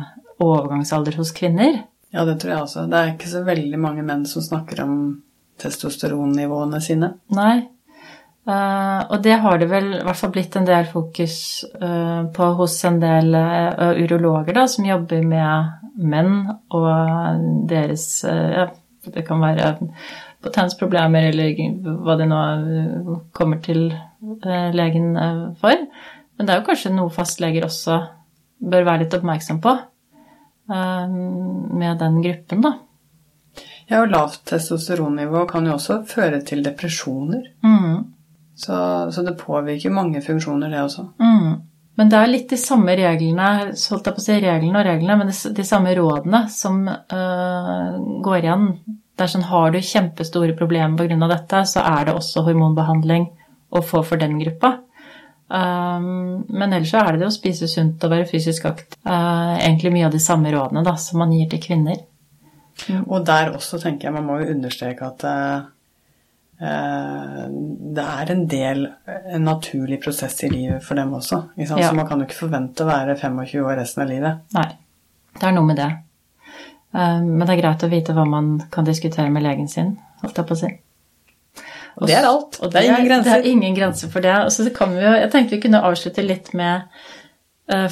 overgangsalder 0.40 1.18
hos 1.20 1.34
kvinner. 1.36 1.82
Ja, 2.14 2.24
det 2.24 2.38
tror 2.40 2.54
jeg 2.54 2.62
også. 2.64 2.86
Det 2.90 3.00
er 3.00 3.12
ikke 3.12 3.32
så 3.34 3.42
veldig 3.44 3.82
mange 3.82 4.06
menn 4.06 4.24
som 4.30 4.46
snakker 4.46 4.82
om 4.86 4.94
testosteronnivåene 5.60 6.80
sine. 6.82 7.12
Nei, 7.36 7.68
Uh, 8.50 9.04
og 9.12 9.20
det 9.22 9.36
har 9.42 9.58
det 9.60 9.68
vel 9.70 9.90
i 9.98 10.02
hvert 10.02 10.18
fall 10.18 10.32
blitt 10.34 10.56
en 10.58 10.66
del 10.66 10.86
fokus 10.88 11.34
uh, 11.76 12.26
på 12.34 12.46
hos 12.58 12.76
en 12.88 12.96
del 13.02 13.34
uh, 13.36 13.92
urologer 14.00 14.56
da, 14.56 14.64
som 14.70 14.88
jobber 14.88 15.22
med 15.28 16.00
menn 16.00 16.48
og 16.72 17.66
deres 17.68 18.24
ja, 18.24 18.70
Det 19.04 19.24
kan 19.26 19.42
være 19.42 19.74
potensproblemer 20.40 21.28
eller 21.28 21.58
hva 22.00 22.14
det 22.16 22.28
nå 22.30 22.38
kommer 23.36 23.60
til 23.60 23.90
legen 24.72 25.10
for. 25.60 25.82
Men 26.38 26.46
det 26.46 26.54
er 26.54 26.60
jo 26.62 26.66
kanskje 26.70 26.94
noe 26.94 27.12
fastleger 27.12 27.66
også 27.66 27.98
bør 28.60 28.86
være 28.86 29.02
litt 29.02 29.16
oppmerksom 29.18 29.60
på 29.60 29.74
med 30.70 32.00
den 32.00 32.22
gruppen, 32.24 32.64
da. 32.64 32.72
Ja, 33.90 34.04
og 34.04 34.14
lavt 34.14 34.46
testosteronnivå 34.48 35.44
kan 35.50 35.66
jo 35.66 35.74
også 35.74 36.00
føre 36.08 36.40
til 36.46 36.64
depresjoner. 36.64 37.50
Mm. 37.66 38.19
Så, 38.60 38.76
så 39.14 39.24
det 39.24 39.38
påvirker 39.40 39.92
mange 39.94 40.20
funksjoner, 40.24 40.72
det 40.72 40.82
også. 40.84 41.06
Mm. 41.22 41.52
Men 42.00 42.10
det 42.12 42.18
er 42.18 42.30
litt 42.30 42.52
de 42.52 42.58
samme 42.60 42.94
reglene, 42.96 43.76
så 43.76 43.94
holdt 43.94 44.10
jeg 44.10 44.16
på 44.16 44.22
å 44.22 44.24
si 44.24 44.36
reglene 44.40 44.80
og 44.80 44.86
reglene, 44.86 45.16
men 45.20 45.30
de, 45.30 45.36
de 45.56 45.64
samme 45.68 45.94
rådene 45.96 46.42
som 46.52 46.82
øh, 46.88 47.96
går 48.24 48.38
igjen. 48.44 48.68
Det 49.16 49.26
er 49.26 49.32
sånn, 49.34 49.48
Har 49.50 49.72
du 49.72 49.80
kjempestore 49.84 50.56
problemer 50.56 50.96
pga. 50.96 51.28
dette, 51.28 51.64
så 51.68 51.84
er 51.84 52.08
det 52.08 52.14
også 52.16 52.44
hormonbehandling 52.46 53.26
å 53.70 53.82
få 53.84 54.04
for 54.06 54.20
den 54.20 54.38
gruppa. 54.40 54.78
Um, 55.50 56.44
men 56.46 56.72
ellers 56.72 56.92
så 56.92 57.00
er 57.02 57.16
det 57.16 57.24
det 57.24 57.28
å 57.30 57.34
spise 57.34 57.66
sunt 57.68 58.04
og 58.06 58.12
være 58.12 58.28
fysisk 58.28 58.68
aktiv. 58.70 58.94
Uh, 59.02 59.56
egentlig 59.58 59.92
mye 59.96 60.06
av 60.06 60.14
de 60.14 60.22
samme 60.22 60.52
rådene 60.54 60.84
da, 60.86 60.94
som 61.00 61.20
man 61.24 61.32
gir 61.34 61.48
til 61.50 61.62
kvinner. 61.64 62.04
Og 63.02 63.24
der 63.26 63.52
også 63.56 63.80
tenker 63.82 64.08
jeg 64.08 64.16
man 64.16 64.28
må 64.28 64.38
jo 64.40 64.54
understreke 64.54 65.08
at 65.10 65.26
uh, 65.26 65.68
det 66.60 68.02
er 68.04 68.30
en 68.34 68.42
del, 68.50 68.82
en 69.08 69.46
naturlig 69.48 69.96
prosess 70.02 70.42
i 70.44 70.50
livet 70.52 70.84
for 70.84 70.98
dem 71.00 71.14
også. 71.16 71.38
Ja. 71.56 71.70
Så 71.72 71.94
man 71.96 72.08
kan 72.08 72.20
jo 72.20 72.26
ikke 72.28 72.42
forvente 72.42 72.84
å 72.84 72.90
være 72.90 73.16
25 73.16 73.64
år 73.64 73.78
resten 73.80 74.04
av 74.04 74.10
livet. 74.10 74.42
Nei, 74.56 74.68
det 75.38 75.48
er 75.48 75.56
noe 75.56 75.68
med 75.70 75.80
det. 75.80 75.88
Uh, 76.92 77.22
men 77.22 77.46
det 77.46 77.54
er 77.54 77.62
greit 77.62 77.86
å 77.86 77.90
vite 77.90 78.16
hva 78.16 78.26
man 78.28 78.58
kan 78.72 78.84
diskutere 78.84 79.32
med 79.32 79.46
legen 79.46 79.70
sin, 79.72 79.94
holdt 80.20 80.42
jeg 80.42 80.50
på 80.50 80.58
å 80.58 80.60
si. 80.60 80.70
Og 81.96 82.06
det 82.10 82.18
er 82.18 82.28
alt. 82.28 82.60
Og 82.60 82.72
det 82.72 82.82
er 82.82 82.90
ingen 82.90 83.08
grenser. 83.08 83.30
Det 83.30 83.38
er 83.40 83.50
ingen 83.54 83.80
grenser 83.80 84.12
for 84.12 84.24
det. 84.24 84.36
Og 84.44 84.52
så 84.52 84.68
kan 84.76 84.92
vi 84.94 85.00
jo, 85.02 85.16
jeg 85.16 85.32
tenkte 85.32 85.56
vi 85.56 85.64
kunne 85.64 85.82
avslutte 85.84 86.24
litt 86.24 86.52
med 86.56 86.86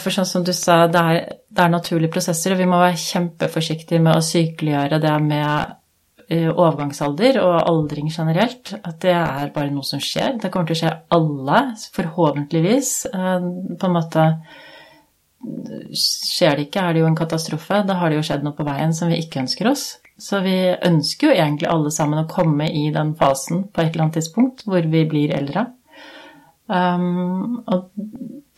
For 0.02 0.10
sånn 0.10 0.26
som 0.26 0.42
du 0.42 0.50
sa, 0.56 0.88
det 0.90 1.00
er, 1.00 1.18
det 1.54 1.62
er 1.62 1.70
naturlige 1.70 2.10
prosesser, 2.10 2.50
og 2.50 2.58
vi 2.58 2.66
må 2.66 2.80
være 2.80 2.98
kjempeforsiktige 2.98 4.00
med 4.02 4.16
å 4.18 4.24
sykeliggjøre 4.26 4.98
det 5.04 5.12
med 5.22 5.76
overgangsalder 6.28 7.38
og 7.40 7.54
aldring 7.62 8.10
generelt. 8.12 8.74
At 8.82 9.00
det 9.04 9.14
er 9.16 9.52
bare 9.54 9.72
noe 9.72 9.86
som 9.86 10.00
skjer. 10.02 10.36
Det 10.42 10.50
kommer 10.52 10.68
til 10.68 10.76
å 10.76 10.80
skje 10.82 10.96
alle, 11.16 11.60
forhåpentligvis. 11.96 12.90
På 13.12 13.88
en 13.88 13.96
måte 13.96 14.32
Skjer 15.38 16.56
det 16.58 16.64
ikke, 16.66 16.82
er 16.82 16.96
det 16.96 17.02
jo 17.04 17.08
en 17.08 17.16
katastrofe. 17.18 17.84
Da 17.86 17.94
har 18.00 18.10
det 18.10 18.18
jo 18.18 18.24
skjedd 18.26 18.42
noe 18.42 18.56
på 18.58 18.66
veien 18.66 18.90
som 18.94 19.10
vi 19.12 19.20
ikke 19.22 19.44
ønsker 19.44 19.68
oss. 19.70 19.84
Så 20.18 20.40
vi 20.42 20.56
ønsker 20.74 21.30
jo 21.30 21.36
egentlig 21.36 21.68
alle 21.70 21.92
sammen 21.94 22.24
å 22.24 22.30
komme 22.30 22.66
i 22.74 22.88
den 22.94 23.12
fasen 23.18 23.68
på 23.70 23.84
et 23.84 23.92
eller 23.92 24.08
annet 24.08 24.18
tidspunkt 24.18 24.64
hvor 24.66 24.82
vi 24.90 25.04
blir 25.06 25.34
eldre. 25.36 25.68
Um, 26.66 27.62
og 27.70 27.86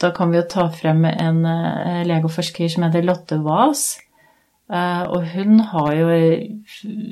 da 0.00 0.10
kan 0.16 0.32
vi 0.32 0.40
jo 0.40 0.46
ta 0.50 0.64
frem 0.72 1.04
en 1.10 1.44
uh, 1.44 2.00
legeforsker 2.08 2.72
som 2.72 2.88
heter 2.88 3.04
Lotte 3.04 3.38
Waas. 3.44 4.00
Uh, 4.70 5.02
og 5.10 5.24
hun 5.32 5.60
har 5.66 5.94
jo 5.98 6.08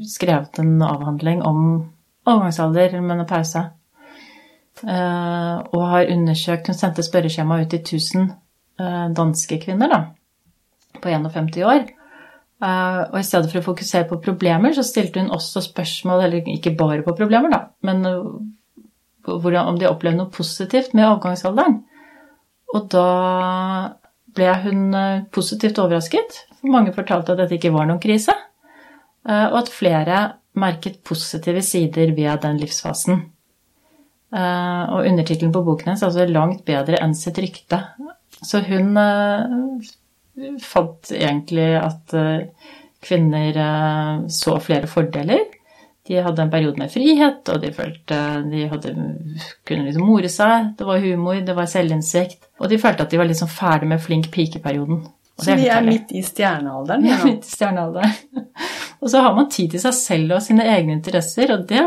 skrevet 0.06 0.60
en 0.62 0.76
avhandling 0.86 1.42
om 1.42 1.62
overgangsalder, 2.28 3.00
menopause. 3.02 3.64
Uh, 4.78 5.58
og 5.74 5.88
har 5.90 6.12
undersøkt 6.12 6.68
Hun 6.70 6.76
sendte 6.78 7.02
spørreskjema 7.02 7.62
ut 7.62 7.72
til 7.72 7.80
1000 7.80 8.28
danske 9.18 9.56
kvinner 9.58 9.90
da, 9.90 9.96
på 11.02 11.10
51 11.10 11.56
år. 11.66 11.88
Og 12.62 13.16
i 13.18 13.24
stedet 13.26 13.50
for 13.50 13.58
å 13.58 13.66
fokusere 13.72 14.06
på 14.06 14.20
problemer, 14.22 14.70
så 14.70 14.84
stilte 14.86 15.18
hun 15.18 15.32
også 15.34 15.64
spørsmål, 15.64 16.22
eller 16.28 16.46
ikke 16.54 16.76
bare 16.78 17.02
på 17.02 17.16
problemer, 17.18 17.50
da, 17.50 17.58
men 17.82 18.06
om 19.26 19.80
de 19.80 19.90
opplevde 19.90 20.20
noe 20.20 20.30
positivt 20.30 20.94
med 20.94 21.08
overgangsalderen. 21.08 21.80
Og 22.74 22.86
da 22.92 23.08
ble 24.36 24.52
hun 24.64 24.82
uh, 24.94 25.24
positivt 25.34 25.80
overrasket. 25.82 26.42
Mange 26.66 26.92
fortalte 26.96 27.34
at 27.34 27.42
dette 27.42 27.58
ikke 27.58 27.72
var 27.74 27.86
noen 27.88 28.02
krise, 28.02 28.34
og 29.28 29.56
at 29.60 29.68
flere 29.70 30.18
merket 30.58 30.96
positive 31.06 31.60
sider 31.62 32.10
ved 32.16 32.40
den 32.42 32.56
livsfasen. 32.58 33.20
og 34.32 35.06
undertittelen 35.06 35.52
på 35.52 35.62
boken 35.62 35.90
hennes 35.90 36.02
er 36.02 36.08
altså 36.08 36.26
'Langt 36.26 36.64
bedre 36.64 36.98
enn 37.02 37.14
sitt 37.14 37.38
rykte'. 37.38 37.78
Så 38.42 38.60
hun 38.66 38.96
fant 40.62 41.12
egentlig 41.14 41.70
at 41.80 42.14
eh, 42.16 42.48
kvinner 43.04 43.58
eh, 43.64 44.26
så 44.32 44.58
flere 44.62 44.90
fordeler. 44.90 45.46
De 46.08 46.22
hadde 46.24 46.40
en 46.40 46.50
periode 46.52 46.80
med 46.80 46.88
frihet, 46.92 47.50
og 47.52 47.60
de 47.60 47.70
følte 47.76 48.18
de 48.48 48.64
hadde, 48.70 48.94
kunne 49.68 49.84
liksom 49.84 50.06
more 50.08 50.30
seg. 50.32 50.70
Det 50.78 50.86
var 50.88 51.02
humor, 51.04 51.36
det 51.44 51.56
var 51.56 51.68
selvinnsikt. 51.68 52.48
Og 52.62 52.72
de 52.72 52.78
følte 52.80 53.04
at 53.04 53.12
de 53.12 53.20
var 53.20 53.28
liksom 53.28 53.50
ferdig 53.52 53.90
med 53.90 54.00
flink 54.00 54.30
pike-perioden. 54.32 55.02
Så 55.38 55.54
de 55.54 55.68
er 55.70 55.84
midt 55.86 56.10
i 56.16 56.22
stjernealderen? 56.24 57.04
Ja, 57.06 57.18
midt 57.26 57.44
i 57.46 57.52
stjernealderen. 57.52 58.46
og 59.02 59.12
så 59.12 59.20
har 59.22 59.36
man 59.36 59.50
tid 59.52 59.74
til 59.74 59.82
seg 59.84 59.94
selv 59.94 60.38
og 60.38 60.42
sine 60.42 60.64
egne 60.66 60.96
interesser, 60.96 61.52
og 61.54 61.68
det 61.68 61.84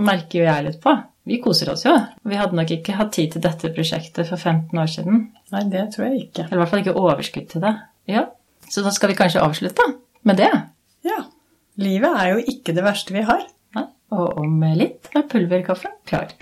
merker 0.00 0.42
jo 0.42 0.48
jeg 0.48 0.66
litt 0.66 0.82
på. 0.82 0.96
Vi 1.30 1.38
koser 1.44 1.70
oss 1.72 1.84
jo. 1.86 1.94
Vi 2.26 2.38
hadde 2.38 2.56
nok 2.58 2.72
ikke 2.74 2.96
hatt 2.98 3.12
tid 3.14 3.34
til 3.34 3.44
dette 3.44 3.70
prosjektet 3.76 4.26
for 4.28 4.40
15 4.40 4.82
år 4.82 4.90
siden. 4.90 5.22
Nei, 5.54 5.62
det 5.70 5.86
tror 5.94 6.08
jeg 6.08 6.26
ikke. 6.26 6.48
Eller 6.48 6.58
i 6.58 6.62
hvert 6.62 6.72
fall 6.72 6.82
ikke 6.82 6.96
overskudd 6.98 7.48
til 7.52 7.64
det. 7.64 7.74
Ja, 8.10 8.26
Så 8.70 8.82
da 8.82 8.90
skal 8.94 9.10
vi 9.10 9.18
kanskje 9.18 9.42
avslutte 9.42 9.84
med 10.26 10.38
det? 10.40 10.50
Ja. 11.06 11.22
Livet 11.80 12.16
er 12.22 12.34
jo 12.34 12.44
ikke 12.52 12.74
det 12.76 12.84
verste 12.84 13.14
vi 13.14 13.22
har. 13.26 13.46
Og 14.10 14.38
om 14.42 14.62
litt 14.74 15.10
er 15.14 15.26
pulverkaffen 15.30 15.92
klar. 16.08 16.32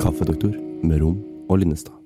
Kaffedoktor 0.00 0.56
med 0.84 1.04
rom 1.04 1.20
og 1.48 1.60
Linnestad. 1.60 2.03